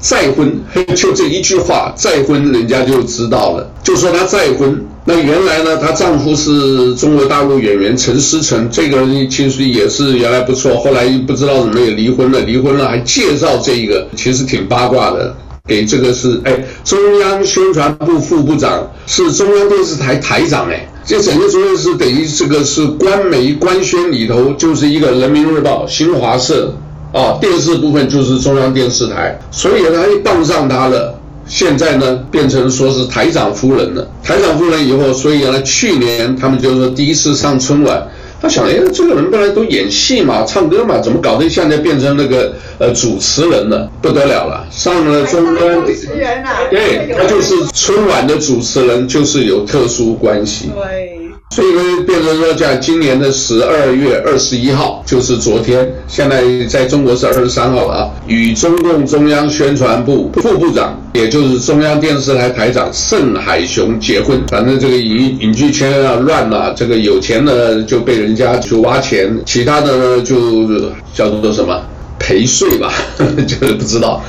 [0.00, 0.50] 再婚，
[0.96, 4.82] 就这一句话，再婚人家就知道了，就说她再婚。
[5.04, 15.34] 那原来呢，她丈夫是中国大陆演员陈思诚，这个人其实也是原来不错，后来不知道怎么也离婚了，离婚了还介绍这个，其实挺八卦的。
[15.66, 26.74] 给这个是哎，中央宣传部副部长是中央电视台台长哎，这整个作用是等于这个是官媒官宣里头就是一个人民日报、新华社。
[27.12, 31.16] 啊，电视部分就是中央电视台，所以他一傍上他了。
[31.46, 34.08] 现在呢，变成说是台长夫人了。
[34.22, 38.06] 台长夫人以后，所以呢，去年他们就说第一次上春晚，
[38.40, 43.90] 他想，哎，这个人本来都演戏嘛，唱歌嘛，怎么搞得现在变成那个呃主持人了？
[44.00, 45.84] 不得了了，上了中央。
[45.84, 46.58] 主持人啊？
[46.70, 50.70] 对，他就是春晚的主持人，就是有特殊关系。
[50.76, 51.29] 对。
[51.52, 64.40] 所以呢，变成说，在今年的十二月二十一号，就是昨天，现在在中国是二十三号了啊，与中共中央宣传部副部长，也就是中央电视台台长盛海雄结婚。
[64.46, 70.68] 反正这个影影剧圈啊乱了，这个有钱的就被人家去挖钱，其他的呢就
[71.12, 71.82] 叫做什么
[72.16, 74.22] 赔税吧， 就是不知道。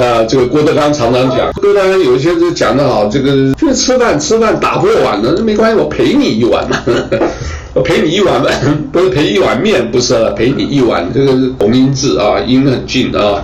[0.00, 6.82] 啊，这个郭德纲常常讲，郭德纲有一些就讲得好，这个这个吃饭吃饭打破碗了，那没关系，我陪你一碗嘛，
[7.74, 13.42] 我陪你一碗饭，不是陪一碗面，不是了，赔你一碗，这个是同音字啊，音很近啊。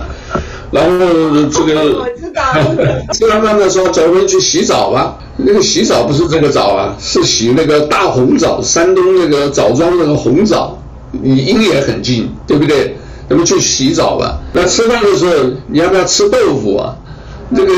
[0.71, 0.89] 然后
[1.51, 2.41] 这个，我知道，
[3.13, 10.77] 吃完饭的时候走回去洗澡吧，那个洗澡不是这个澡啊，是洗那个大红枣，山东那个枣庄那个红枣，
[11.11, 12.95] 你音也很近，对不对？
[13.31, 14.37] 咱们去洗澡吧。
[14.51, 15.31] 那吃饭的时候，
[15.67, 16.93] 你要不要吃豆腐啊？
[17.55, 17.73] 这个，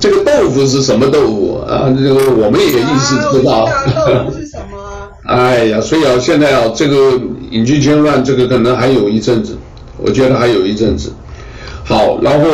[0.00, 1.92] 这个豆腐是什么豆腐啊？
[1.94, 3.64] 这个我们也意思知道。
[3.64, 4.78] 啊、豆腐是什么？
[5.28, 7.20] 哎呀，所以啊，现在啊，这个
[7.50, 9.54] 隐居圈乱，这个可能还有一阵子，
[9.98, 11.12] 我觉得还有一阵子。
[11.84, 12.46] 好，然后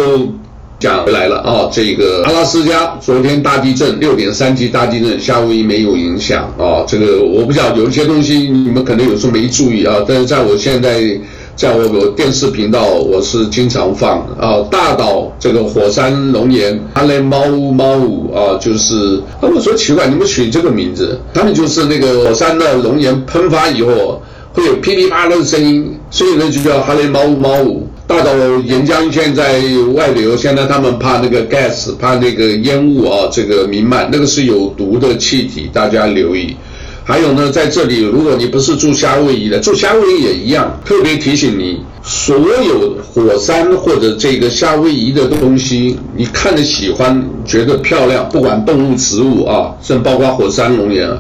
[0.80, 6.84] 讲回来了啊，这个阿拉斯加昨天大地震六点三级大地震，夏威夷没有影响啊。
[6.86, 9.97] 这个我不知道，有一些东西你们可能有时候没注意啊。
[10.07, 11.01] 但是在我现在
[11.57, 14.61] 在我我电视频道，我是经常放啊。
[14.70, 24.20] 大岛这个火山熔岩，哈雷猫乌猫乌啊，就是他们说奇怪，你们取这个名字，他们就是那个火山的熔岩喷发以后
[24.52, 27.86] 会有噼里啪啦的声音，所以呢就叫哈雷猫乌猫乌。
[28.07, 28.34] 大岛
[28.64, 29.62] 岩浆现在
[29.94, 36.55] 外流，现在他们怕那个 gas，怕那个烟雾啊，这个弥漫，那个是有毒的气体，大家留意。
[37.07, 51.11] 还有呢，在这里，如果你不是住夏威夷的，住夏威夷也一样，特别提醒你，所有火山或者这个夏威夷的东西，你看着喜欢，觉得漂亮，不管动物、植物啊，甚至包括火山熔岩，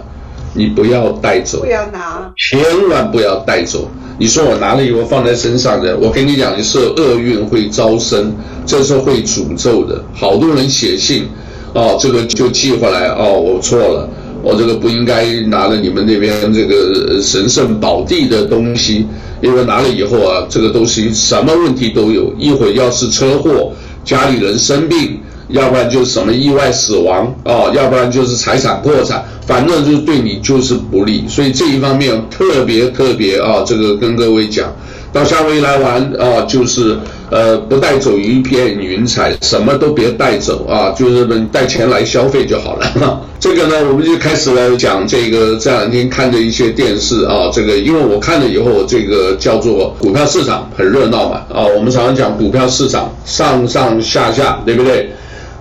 [0.54, 3.86] 你不要带走，不要拿，千万不要带走。
[4.18, 8.32] 你说我拿了以后放在身上的，我跟你讲，你是厄运会招生，
[8.64, 10.02] 这是会诅咒的。
[10.14, 11.26] 好多人写信，
[11.74, 14.08] 哦，这个就寄回来，哦，我错了，
[14.44, 19.06] 我这个不应该拿了你们那边这个神圣宝地的东西，
[19.40, 23.72] 因为拿了以后啊，这个东西什么问题都有，一会要是车祸，
[24.04, 25.18] 家里人生病。
[25.48, 34.74] 要不然就什么意外死亡啊，要不然就是财产破产，反正就是对你就是不利，所以这一方面特别特别啊，这个跟各位讲，
[35.14, 36.98] 到夏威夷来玩啊，就是
[37.30, 43.20] 呃不带走一片云彩，什么都别带走啊，就是带钱来消费就好了。
[43.38, 55.08] 这个呢，我们就开始来讲这个这两天看的一些电视啊，这个因为我看了以后，这个叫做股票市场很热闹嘛啊，我们常常讲股票市场上上下下，对不对？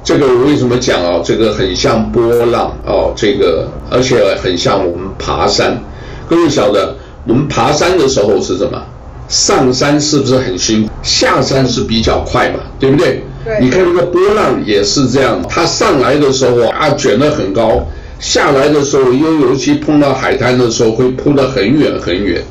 [0.04, 1.22] 这个我为什么讲啊？
[1.24, 5.80] 这个很像波浪哦，这个而且很像我们爬山。
[6.28, 6.96] 各位晓得，
[7.28, 8.82] 我们爬山的时候是什么？
[9.28, 10.90] 上山是不是很辛苦？
[11.02, 13.24] 下山是比较快嘛，对不对？
[13.44, 13.58] 对。
[13.60, 17.86] 你看那个波浪也是这样，它上来的时候啊，卷得很高；
[18.20, 22.42] 下来的时候，又尤其碰到海滩的时候，会扑得很远很远。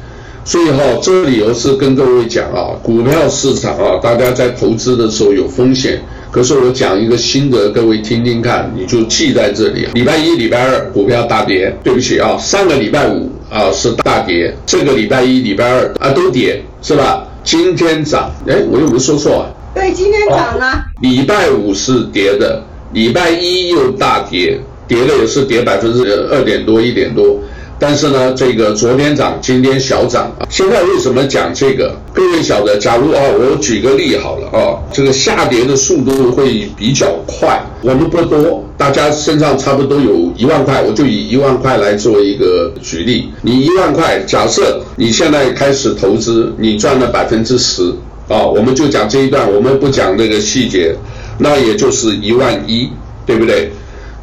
[0.45, 6.03] 所以哈，这个理由是跟各位讲啊，股票市场啊，大家在投资的时候有风险。
[6.33, 9.87] 可是我讲一个心得，各位听听看，你就记在这里。
[9.93, 17.29] 礼拜一、礼拜二股票大跌，对不起啊，上个礼拜五啊是大跌，这个礼拜一、礼拜二啊都跌，是吧？
[17.45, 19.45] 今天涨，哎，我又没说错啊？
[19.75, 20.65] 对，今天涨了。
[20.65, 22.63] 啊，礼拜五是跌的，
[22.93, 27.41] 礼拜一又大跌，跌的也是跌百分之二点多、一点多。
[27.83, 30.47] 但是呢，这个昨天涨，今天小涨啊。
[30.49, 31.93] 现在为什么讲这个？
[32.15, 37.61] 各位晓得，假如啊，我举个例好了啊，这个下跌的速度会比较快。
[37.83, 43.29] 我们不多，大家身上差不多有一万块，我就以一万块来做一个举例。
[43.43, 47.93] 你一万块，假设你现在开始投资，你赚了百分之十
[48.29, 50.95] 啊，我们就讲这一段，我们不讲那个细节，
[51.37, 52.89] 那也就是一万一，
[53.27, 53.73] 对不对？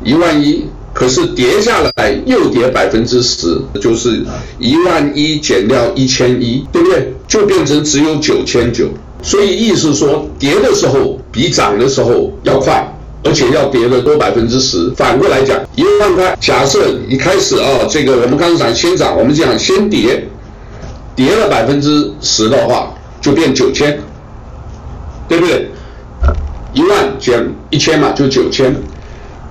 [0.01, 0.63] 一万一。
[0.99, 4.21] 可是跌下来又跌百分之十，就是
[4.59, 7.13] 一万一减掉一千一，对不对？
[7.25, 8.89] 就变成只有九千九。
[9.23, 12.85] 所以意思说，跌的时候比涨的时候要快，
[13.23, 14.91] 而且要跌的多百分之十。
[14.97, 20.27] 反过来讲，一万块，假设一开始啊，这个我们刚才讲先涨，我们讲先跌，
[21.15, 23.97] 跌了百分之十的话，就变九千，
[25.29, 25.69] 对不对？
[26.73, 28.75] 一万减一千嘛，就九千，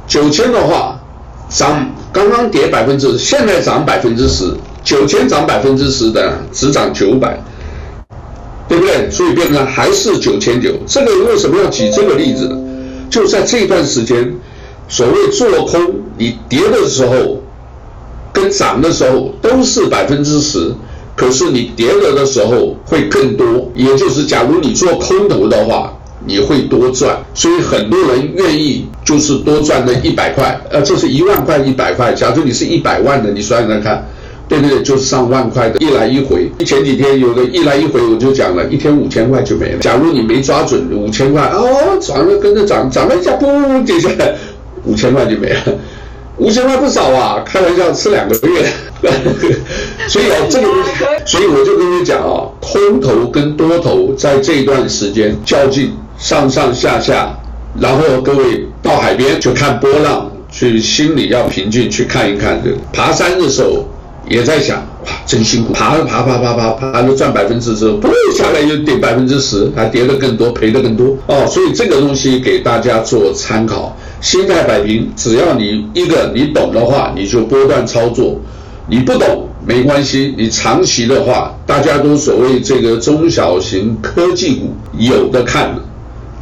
[0.07, 0.98] 九千的话。
[1.49, 7.43] 涨刚刚跌百分之，现在涨百分之十，九千涨百分之十的只涨九百，
[8.69, 9.11] 对不对？
[9.11, 10.75] 所以变成还是九千九。
[10.87, 12.55] 这个为什么要举这个例子？
[13.09, 14.35] 就在这段时间，
[14.89, 15.81] 所谓做空，
[16.19, 17.43] 你跌的时候
[18.33, 20.75] 跟涨的时候都是百分之十，
[21.17, 23.71] 可是你跌了的时候会更多。
[23.75, 25.95] 也就是假如你做空头的话。
[26.27, 32.13] 你会多赚，所以很多人愿意就是多赚那一百块，呃，这是一万块一百块。
[32.13, 34.07] 假如你是一百万的，你算算看，
[34.47, 34.83] 对不对？
[34.83, 36.53] 就是上万块的，一来一回。
[36.67, 39.79] 前几天有个一来一回，我就讲了一天五千块就没了。
[39.79, 44.35] 假如你没抓准五千块，哦，涨了跟着涨，涨了一下，嘣，跌下来，
[44.85, 45.63] 五千块就没了。
[46.37, 48.67] 五千块不少啊，开玩笑，吃两个月。
[50.07, 50.69] 所以啊， 这个，
[51.25, 55.93] 所以我就跟你讲啊，空头跟多头在这段时间较劲。
[56.21, 57.33] 上上下下，
[57.81, 62.61] 然后各位到海边就看波浪，去心里要平静，去看一看。
[62.65, 63.85] 这个爬山的时候
[64.29, 71.47] 也在想，哇，真辛苦，爬爬爬爬爬爬，都赚百分之十，不下来又跌百分之十，还跌得更多，赔得更多哦。
[71.47, 75.09] 所以这个东西给大家做参考，心态摆平。
[75.15, 78.41] 只要你一个你懂的话，你就波段操作；
[78.89, 85.75] 你不懂没关系，你长期的话，大家都所谓这个中小型科技股有的看。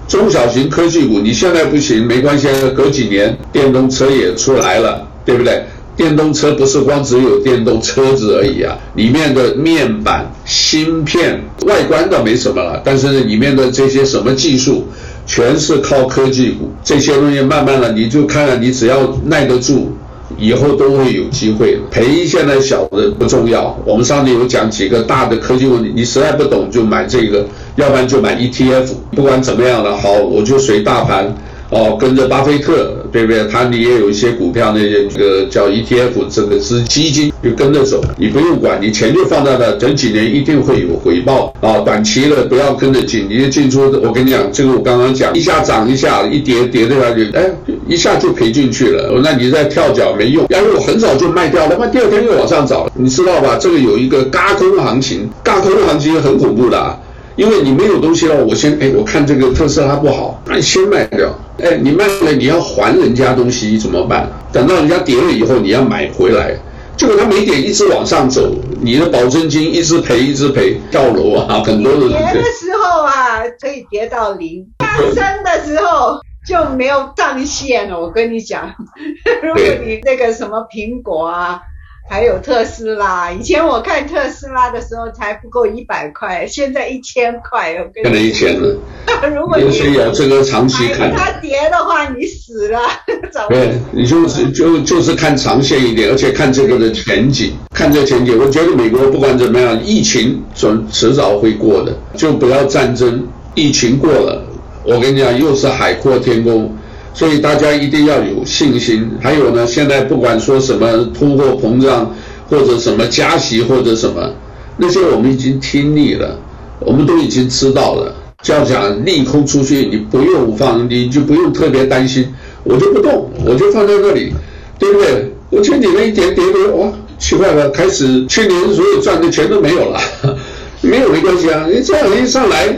[0.09, 2.46] 中小型科技股，你现在不行没关系，
[2.76, 5.64] 隔几年电动车也出来了，对不对？
[5.96, 14.86] 电动车不是光只有电动车子而已啊，里面的面板、芯片、外观倒没什么了，但是里面的这些什么技术，
[15.26, 16.70] 全是靠科技股。
[16.84, 19.95] 这些东西慢慢的，你就看看，你只要耐得住，
[20.39, 21.80] 以后都会有机会的。
[21.91, 28.89] 赔现在小的不重要，我们上面有讲几个大的科技问题，你实在不懂就买这个，要不然就买 ETF。
[29.12, 31.34] 不管怎么样了，好，我就随大盘。
[31.76, 33.44] 哦，跟着巴菲特，对不对？
[33.48, 41.80] 他你也有一些股票，那些这个叫 ETF，这个是基金，就跟着走，你不用管，你钱就放在那，等几年一定会有回报啊。
[41.80, 47.50] 短期的不要跟着进，你进出，我跟你讲，这个我刚刚讲，一下涨一下，一跌跌的话就，哎，
[47.86, 49.20] 一下就赔进去了。
[49.22, 53.58] 那你再跳脚没用，要是我很早就卖掉了，那第二天又往上涨，你知道吧？
[53.60, 56.98] 这个有一个嘎空行情，嘎空行情很恐怖的啊。
[57.37, 61.32] 因为你没有东西了，我先哎，我看这个特斯拉不好，那你先卖掉。
[61.62, 64.26] 哎，你卖了你要还人家东西怎么办？
[64.51, 66.57] 等到人家跌了以后，你要买回来。
[66.97, 71.62] 结果他没点，一直往上走，你的保证金一直赔，一直赔，跳楼啊！
[71.62, 76.18] 很多人跌的时候啊，可以跌到零；上升的时候
[76.49, 78.01] 就没有上限了。
[78.01, 78.74] 我跟你讲，
[79.45, 81.61] 如果你那个什么苹果啊。
[82.09, 88.76] 还有特斯拉，以前我看特斯拉的时候才不够一百块，现在一千块，我跟你一千了。
[89.34, 91.12] 如果你所以要这个长期看。
[91.12, 92.78] 它跌的话，你死了。
[93.48, 98.38] 对，你就是就就是看长线一点，而且看这个的前景，看这前景。
[98.38, 103.26] 我觉得美国不管怎么样，疫情总迟早会过的，就不要战争。
[103.54, 104.46] 疫情过了，
[104.84, 106.76] 我跟你讲，又是海阔天空。
[107.16, 109.10] 所以大家一定要有信心。
[109.22, 112.14] 还有呢，现在不管说什么通货膨胀，
[112.50, 114.30] 或者什么加息，或者什么，
[114.76, 116.38] 那些我们已经听腻了，
[116.78, 118.14] 我们都已经知道了。
[118.42, 122.28] 就要讲利空出去，你不用放，你就不用特别担心，
[122.64, 124.34] 我就不动，我就放在那里，
[124.78, 125.32] 对不对？
[125.48, 129.98] 我前几年一点点点，哇，奇怪了，开始去年所有赚的钱都没有了，
[130.82, 132.76] 没有没关系啊，你这样一上来，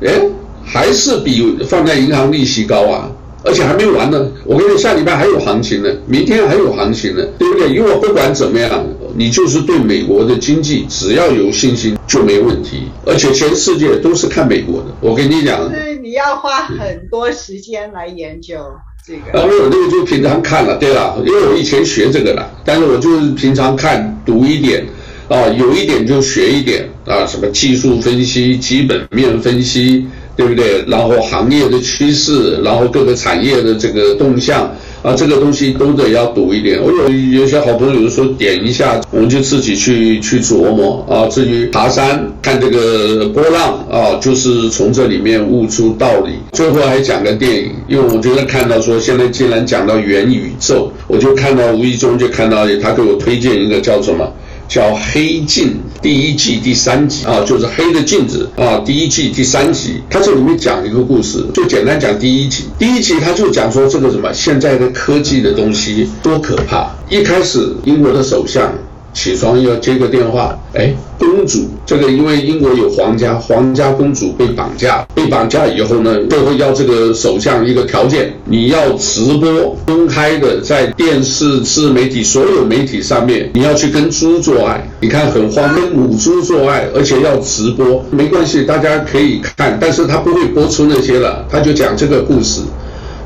[0.00, 0.20] 哎，
[0.64, 3.08] 还是比放在银行利息高啊。
[3.46, 7.68] 而且还没完呢，我跟你下礼拜还有行情呢，明天还有行情呢，对不对？
[7.68, 8.84] 因为我不管怎么样，
[9.16, 12.88] 你就是对美国的经济只要有信心就没问题。
[13.06, 15.72] 而且全世界都是看美国的，我跟你讲。
[15.72, 18.58] 是你要花很多时间来研究
[19.06, 19.30] 这个。
[19.32, 24.84] 然后我这个就平常看了，对了，因为我以前学这个的，但是我就是平常看读一点，
[25.28, 30.04] 啊，有一点就学一点啊，什么技术分析、基本面分析。
[30.36, 30.84] 对不对？
[30.86, 34.70] 然后行业的趋势，然后各个产业的这个动向
[35.02, 36.78] 啊，这个东西都得要读一点。
[36.82, 37.08] 我有
[37.40, 46.32] 有些好朋友说点一下，我们就自己去去琢磨啊，至于爬山看这个波浪啊，就是从这里面悟出道理。
[46.52, 54.30] 最后还讲个电影，因为我觉得看到说现在既然讲到元宇宙，我就看到无意中就看到他给我推荐一个叫什么？
[54.68, 55.68] 叫《黑镜》
[56.02, 62.64] 第一季第三集啊，就是黑的镜子啊，第一季第三集，它这里面讲一个故事，就简单讲第一集。
[62.78, 66.90] 第一集他就讲说这个什么现在的科技的东西多可怕。
[67.08, 68.72] 一开始英国的首相。
[69.16, 92.60] 起床要接个电话，哎，公主，这个因为英国有皇家，皇家公主被绑架，被绑架以后呢，就会要这个首相一个条件，你要直播公开的在电视、自媒体所有媒体上面，你要去跟猪做爱，你看很荒跟，母猪做爱，而且要直播，没关系，大家可以看，但是他不会播出那些了，他就讲这个故事。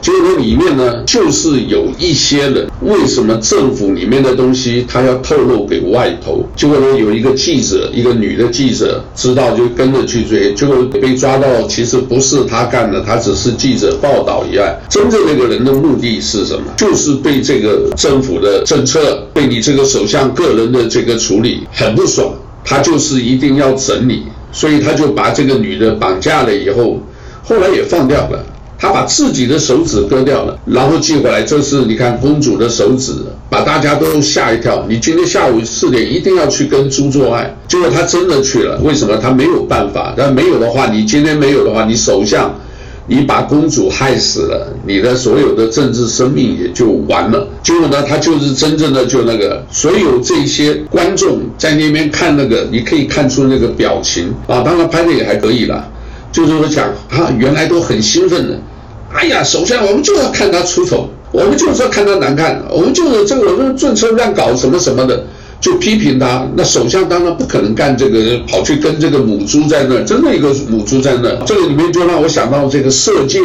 [0.00, 6.42] 结果里面呢，就是有一些人，为什么政府里面的东西他要透露给外头？
[6.56, 14.74] 结果呢，有一个记者，一个女的记者知道就跟着去追，结果被抓到，其实不是他干的，他只是记者报道一案。
[14.88, 16.64] 真正那个人的目的是什么？
[16.76, 22.32] 就是被这个政府的政策，被你这个首相个人的这个处理很不爽，
[22.64, 26.98] 他就是一定要整理，所以他就把这个女的绑架了以后，
[27.42, 28.44] 后来也放掉了。
[28.80, 31.42] 他把自己的手指割掉了，然后寄回来。
[31.42, 33.12] 这是你看公主的手指，
[33.50, 34.86] 把大家都吓一跳。
[34.88, 38.80] 你今天下午四点一定要去跟猪做爱，结果他真的去了。
[38.82, 39.18] 为什么？
[39.18, 40.14] 他没有办法。
[40.16, 42.58] 但没有的话，你今天没有的话，你首相，
[43.06, 47.46] 你把公主害死了，你的所有的政治生命也就完了。
[47.62, 55.86] 结果呢，他就是真正的就那个，所有这些观众在那边看那个，你可以看出那个表情啊，当然拍的也还可以了。
[56.32, 58.58] 就是说讲啊，原来都很兴奋的。
[59.12, 65.24] 哎呀，首先我们就要看他出丑，我们就是要看他难看，我们就是这个我们政策乱搞什么什么的。
[65.60, 66.48] 就批评他。
[66.56, 71.38] 那首相当然不可能干这个，跑去跟这个母猪在那儿，真的一个母猪在那儿。
[71.44, 73.38] 这个里面就让我想到这个色戒，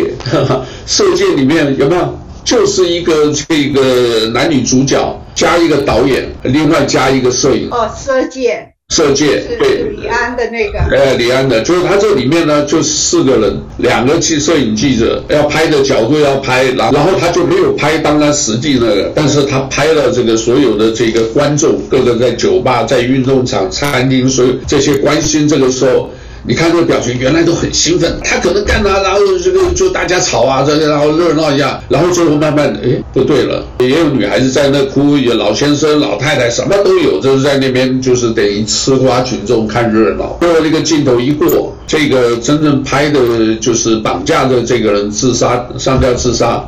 [0.87, 2.17] 色戒里面有没有？
[2.45, 7.67] 就是一个这个男女主角加一个导演，另外加一个摄影。
[7.71, 8.74] 哦，色戒。
[8.89, 26.09] 色戒，对，李安的那个，哎，李安的，就是他这里面呢，就四个人，两个记摄影记者，要拍的角度要拍，然后他就没有拍当然实际那个，但是他拍了这个所有的这个观众，各个在酒吧、在运动场、餐厅，所有这些关心这个时候。
[26.47, 40.37] 你看这个表情，原来都很兴奋，他可能干了，然后这个就大家吵啊，这然后热闹一下，然后最后慢慢的，哎，不对了，也有女孩子在那哭，有老先生、老太太什么都有，就是在那边就是等于吃瓜群众看热闹。
[40.39, 46.63] 最后那个镜头一过，这个真正拍的就是绑架的这个人自杀，上吊自杀。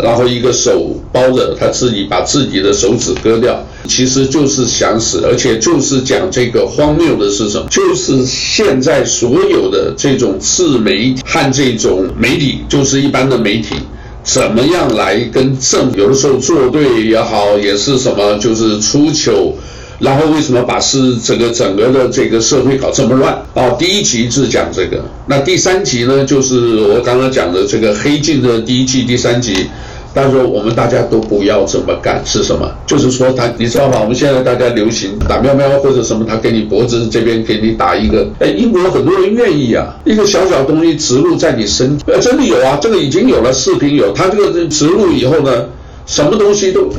[0.00, 7.66] 然后一个手包着他自己，把自己的手指割掉，其实就是想死，而且就是讲这个荒谬的是什么？
[7.68, 13.74] 就是现在所有的这种自媒体和这种媒体，就是一般的媒体，
[14.22, 19.54] 怎么样来跟政有的时候作对也好，也是什么，就是出糗。
[20.02, 23.40] 然后为什么把是整个整个的这个社会搞这么乱？
[23.54, 29.68] 哦，第一集是讲这个，那第三集呢，就是我刚刚讲的这个《黑镜》的第一季第三集。
[30.14, 32.70] 他说我们大家都不要这么干，是什么？
[32.86, 33.98] 就是说他，你知道吗？
[34.02, 38.28] 我们现在大家流行打喵喵或者什么，他给你脖子这边给你打一个。
[38.40, 45.64] 哎，英国很多人愿意啊，一个小小东西植入在你身体，真的有啊，这个已经有了视频有，他这个植入以后呢，
[46.04, 46.90] 什么东西都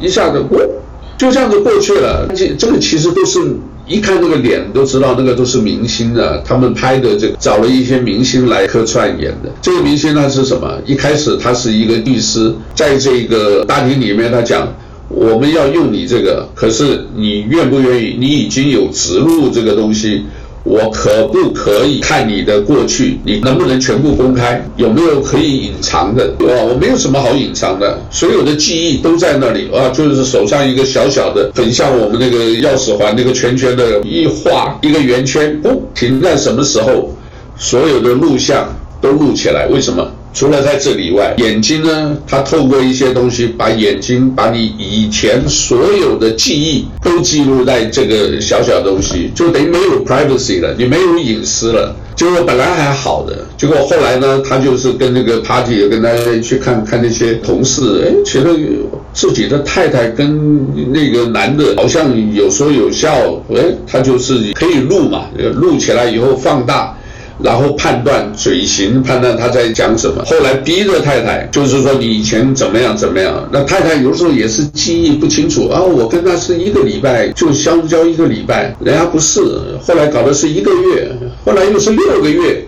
[0.00, 0.58] 一下子过。
[1.22, 3.38] 就这样子过去了，这这个其实都是
[3.86, 9.48] 一看那个脸都知道，那个都是明星的，他们拍的这个找了一些明星来客串演的。
[9.62, 10.82] 这个明星他是什么？
[10.84, 14.66] 一开始他是一个律师，在这个大厅里面他讲，
[15.08, 18.16] 我们要用你这个，可是你愿不愿意？
[18.18, 20.24] 你已经有植入这个东西。
[20.64, 23.18] 我可不可以看你的过去？
[23.24, 24.64] 你能不能全部公开？
[24.76, 26.34] 有没有可以隐藏的？
[26.38, 37.10] 我，我没有什么好隐藏的，所有的记忆都在那里啊，就是手上一个小小的，很像我们那个钥匙环那个圈圈的，一画一个圆圈，不，停在什么时候？
[37.58, 38.66] 所有的录像
[39.00, 40.10] 都录起来，为什么？
[40.34, 42.16] 除了在这里以外，眼睛呢？
[42.26, 51.94] 它透过一些东西，把眼睛把你以前所有的记忆都记录在这个小小东西，就等于没有 privacy 了，你没有隐私了。
[52.14, 58.50] 结果本来还好的，结果后来呢，他就是跟那个 party 跟大家去看看那些同事，哎，觉得
[59.12, 63.10] 自己的太太跟那个男的好像有说有笑，
[63.54, 66.96] 哎，他就是可以录嘛，录起来以后放大。
[67.42, 70.24] 然后判断嘴型，判断他在讲什么。
[70.24, 73.48] 后来逼着太太，就是说你以前怎么样怎么样。
[73.52, 79.40] 那太太有时候也是记忆不清楚啊，我跟他是一个礼拜就相交一个礼拜，人家不是，
[79.86, 81.10] 后来搞的是一个月，
[81.44, 82.64] 后来又是六个月。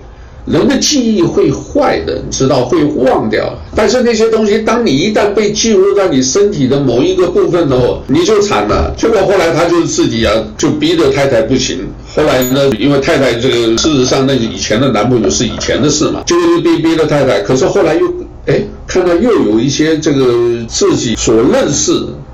[0.46, 3.52] 人的记忆会坏的，你知道会忘掉。
[3.74, 8.94] 但是那些东西，当你一旦被记录在你身体的某一个部分的话，你就惨了。
[8.96, 11.78] 结果后来他就自己啊，就逼着太太不行。
[12.14, 17.40] 后来呢，因为太太这个事实上那个以前的男朋友是以前的事嘛，就逼逼着太太。
[17.40, 18.06] 可是后来又
[18.46, 21.92] 哎，看到又有一些这个自己所认识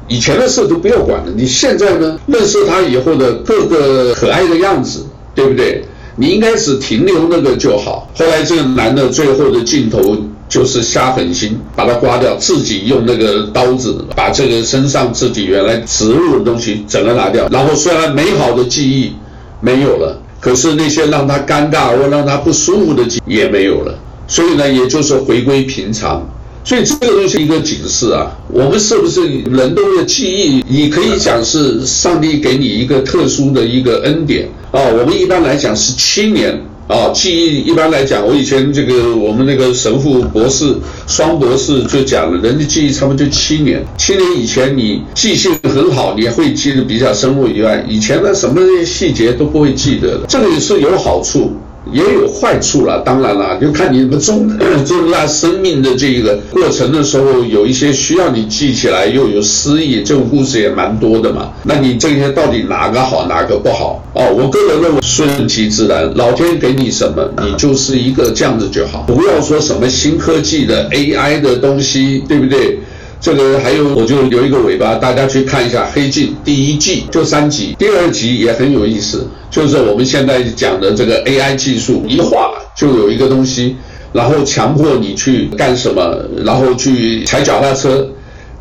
[0.08, 1.32] 以前的事都不要管了。
[1.36, 5.84] 你现在呢，认识他以后的各个可爱的样子，对不对？
[6.20, 8.06] 你应该只停留那个就好。
[8.14, 10.18] 后来这个男的最后的镜头
[10.50, 17.48] 就是下狠心把它刮掉，自己用那个刀子把这个身上自己原来植入的东西整个拿掉。
[17.50, 19.14] 然后虽然美好的记忆
[19.62, 23.98] 没有了，可是那些让他尴尬或让他不舒服的记忆也没有了。
[24.28, 26.28] 所以呢，也就是回归平常。
[26.62, 30.64] 所以这个东西一个警示啊，我们是不是人都有记忆？
[30.68, 34.80] 你可以讲是上帝给你一个特殊的一个恩典啊。
[34.92, 36.52] 我们一般来讲是七年
[36.86, 43.82] 啊，记忆一般来讲，我以前这个我们那个神父博士双博士就讲了，人的记忆差不多就七年。
[43.96, 50.26] 七年以前你记性很好，你会记得比较深入以外，以前的什么那些细节都不会记得的。
[50.28, 51.52] 这个也是有好处。
[51.93, 54.49] 也有坏处了，当然了，就看你怎么中
[54.84, 61.53] 中那生命的这个过程的时候，有一些需要你记起来，又有诗意，这种故事也蛮多的嘛。
[61.64, 64.03] 那你这些到底哪个好，哪个不好？
[64.14, 72.78] 哦，我个人认为顺其自然，老天给你什么，你就是一个这样子就好，不要说什么新科技的 AI 的东西，对不对？
[73.20, 83.76] 这个还有，我就留一个尾巴，大家去看一下《黑镜》第一季就三集，第二集也很有意思，就是我们现在讲的这个 AI 技术，一画就有一个东西，
[84.14, 88.08] 然后强迫你去干什么，然后去踩脚踏车，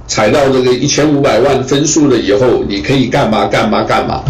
[0.07, 4.21] 踩到这个一千五百万分数了以后，你可以干嘛干嘛干嘛。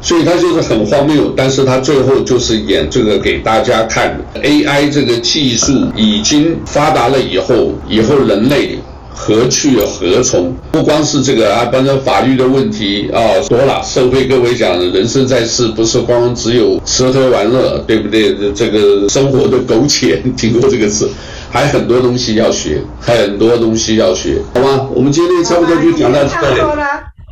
[0.00, 8.78] 所以他就是很荒谬，但是他最后就是演这个给大家看，AI 这个技术已经发达了以后，以后人类
[9.14, 10.52] 何去何从？
[10.72, 13.80] 不光是这个啊，反正法律的问题啊多了。
[13.84, 18.34] 社会各位讲，人生在世不是光只有吃喝玩乐，对不对？
[18.52, 21.08] 这个生活的苟且， 听过这个词，
[21.50, 24.88] 还很多东西要学，还很多东西要学，好吗？
[24.92, 26.60] 我们今天差不多就讲到这里。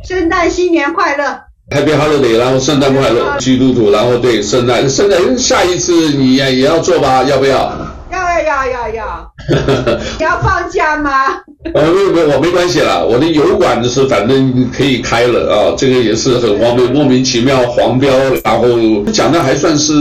[0.07, 1.23] 圣诞新年快乐。
[1.69, 7.23] Happy Holiday，然后圣诞快乐，基督徒，然后对圣诞，圣诞下一次你也也要做吧？
[7.23, 7.71] 要不要？
[8.11, 9.33] 要要要要要。
[10.19, 11.11] 你要放假吗？
[11.73, 18.67] 呃，没有没有，我没关系啦，我的油管就是反正可以开了啊，这个也是很荒谬，莫名其妙黄标，然后
[19.13, 19.93] 讲的还算是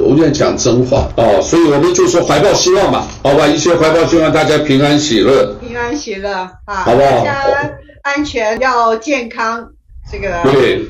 [0.00, 7.24] 我讲真话哦，所以我们就说怀抱希望吧，好吧，一切怀抱希望大家平安喜乐，平安喜乐啊，好不好？
[7.24, 7.70] 大家
[8.02, 9.68] 安全要健康，
[10.10, 10.82] 这个对。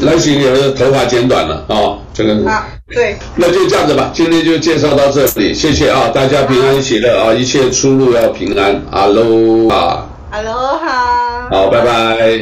[0.00, 2.48] 来行也是头发剪短了啊、哦，这个。
[2.48, 12.40] 啊，对，那就这样子吧，今天就介绍到这里，谢谢啊，大家平安喜乐啊，一切出入要平安，哈喽啊，哈喽哈，好，拜拜。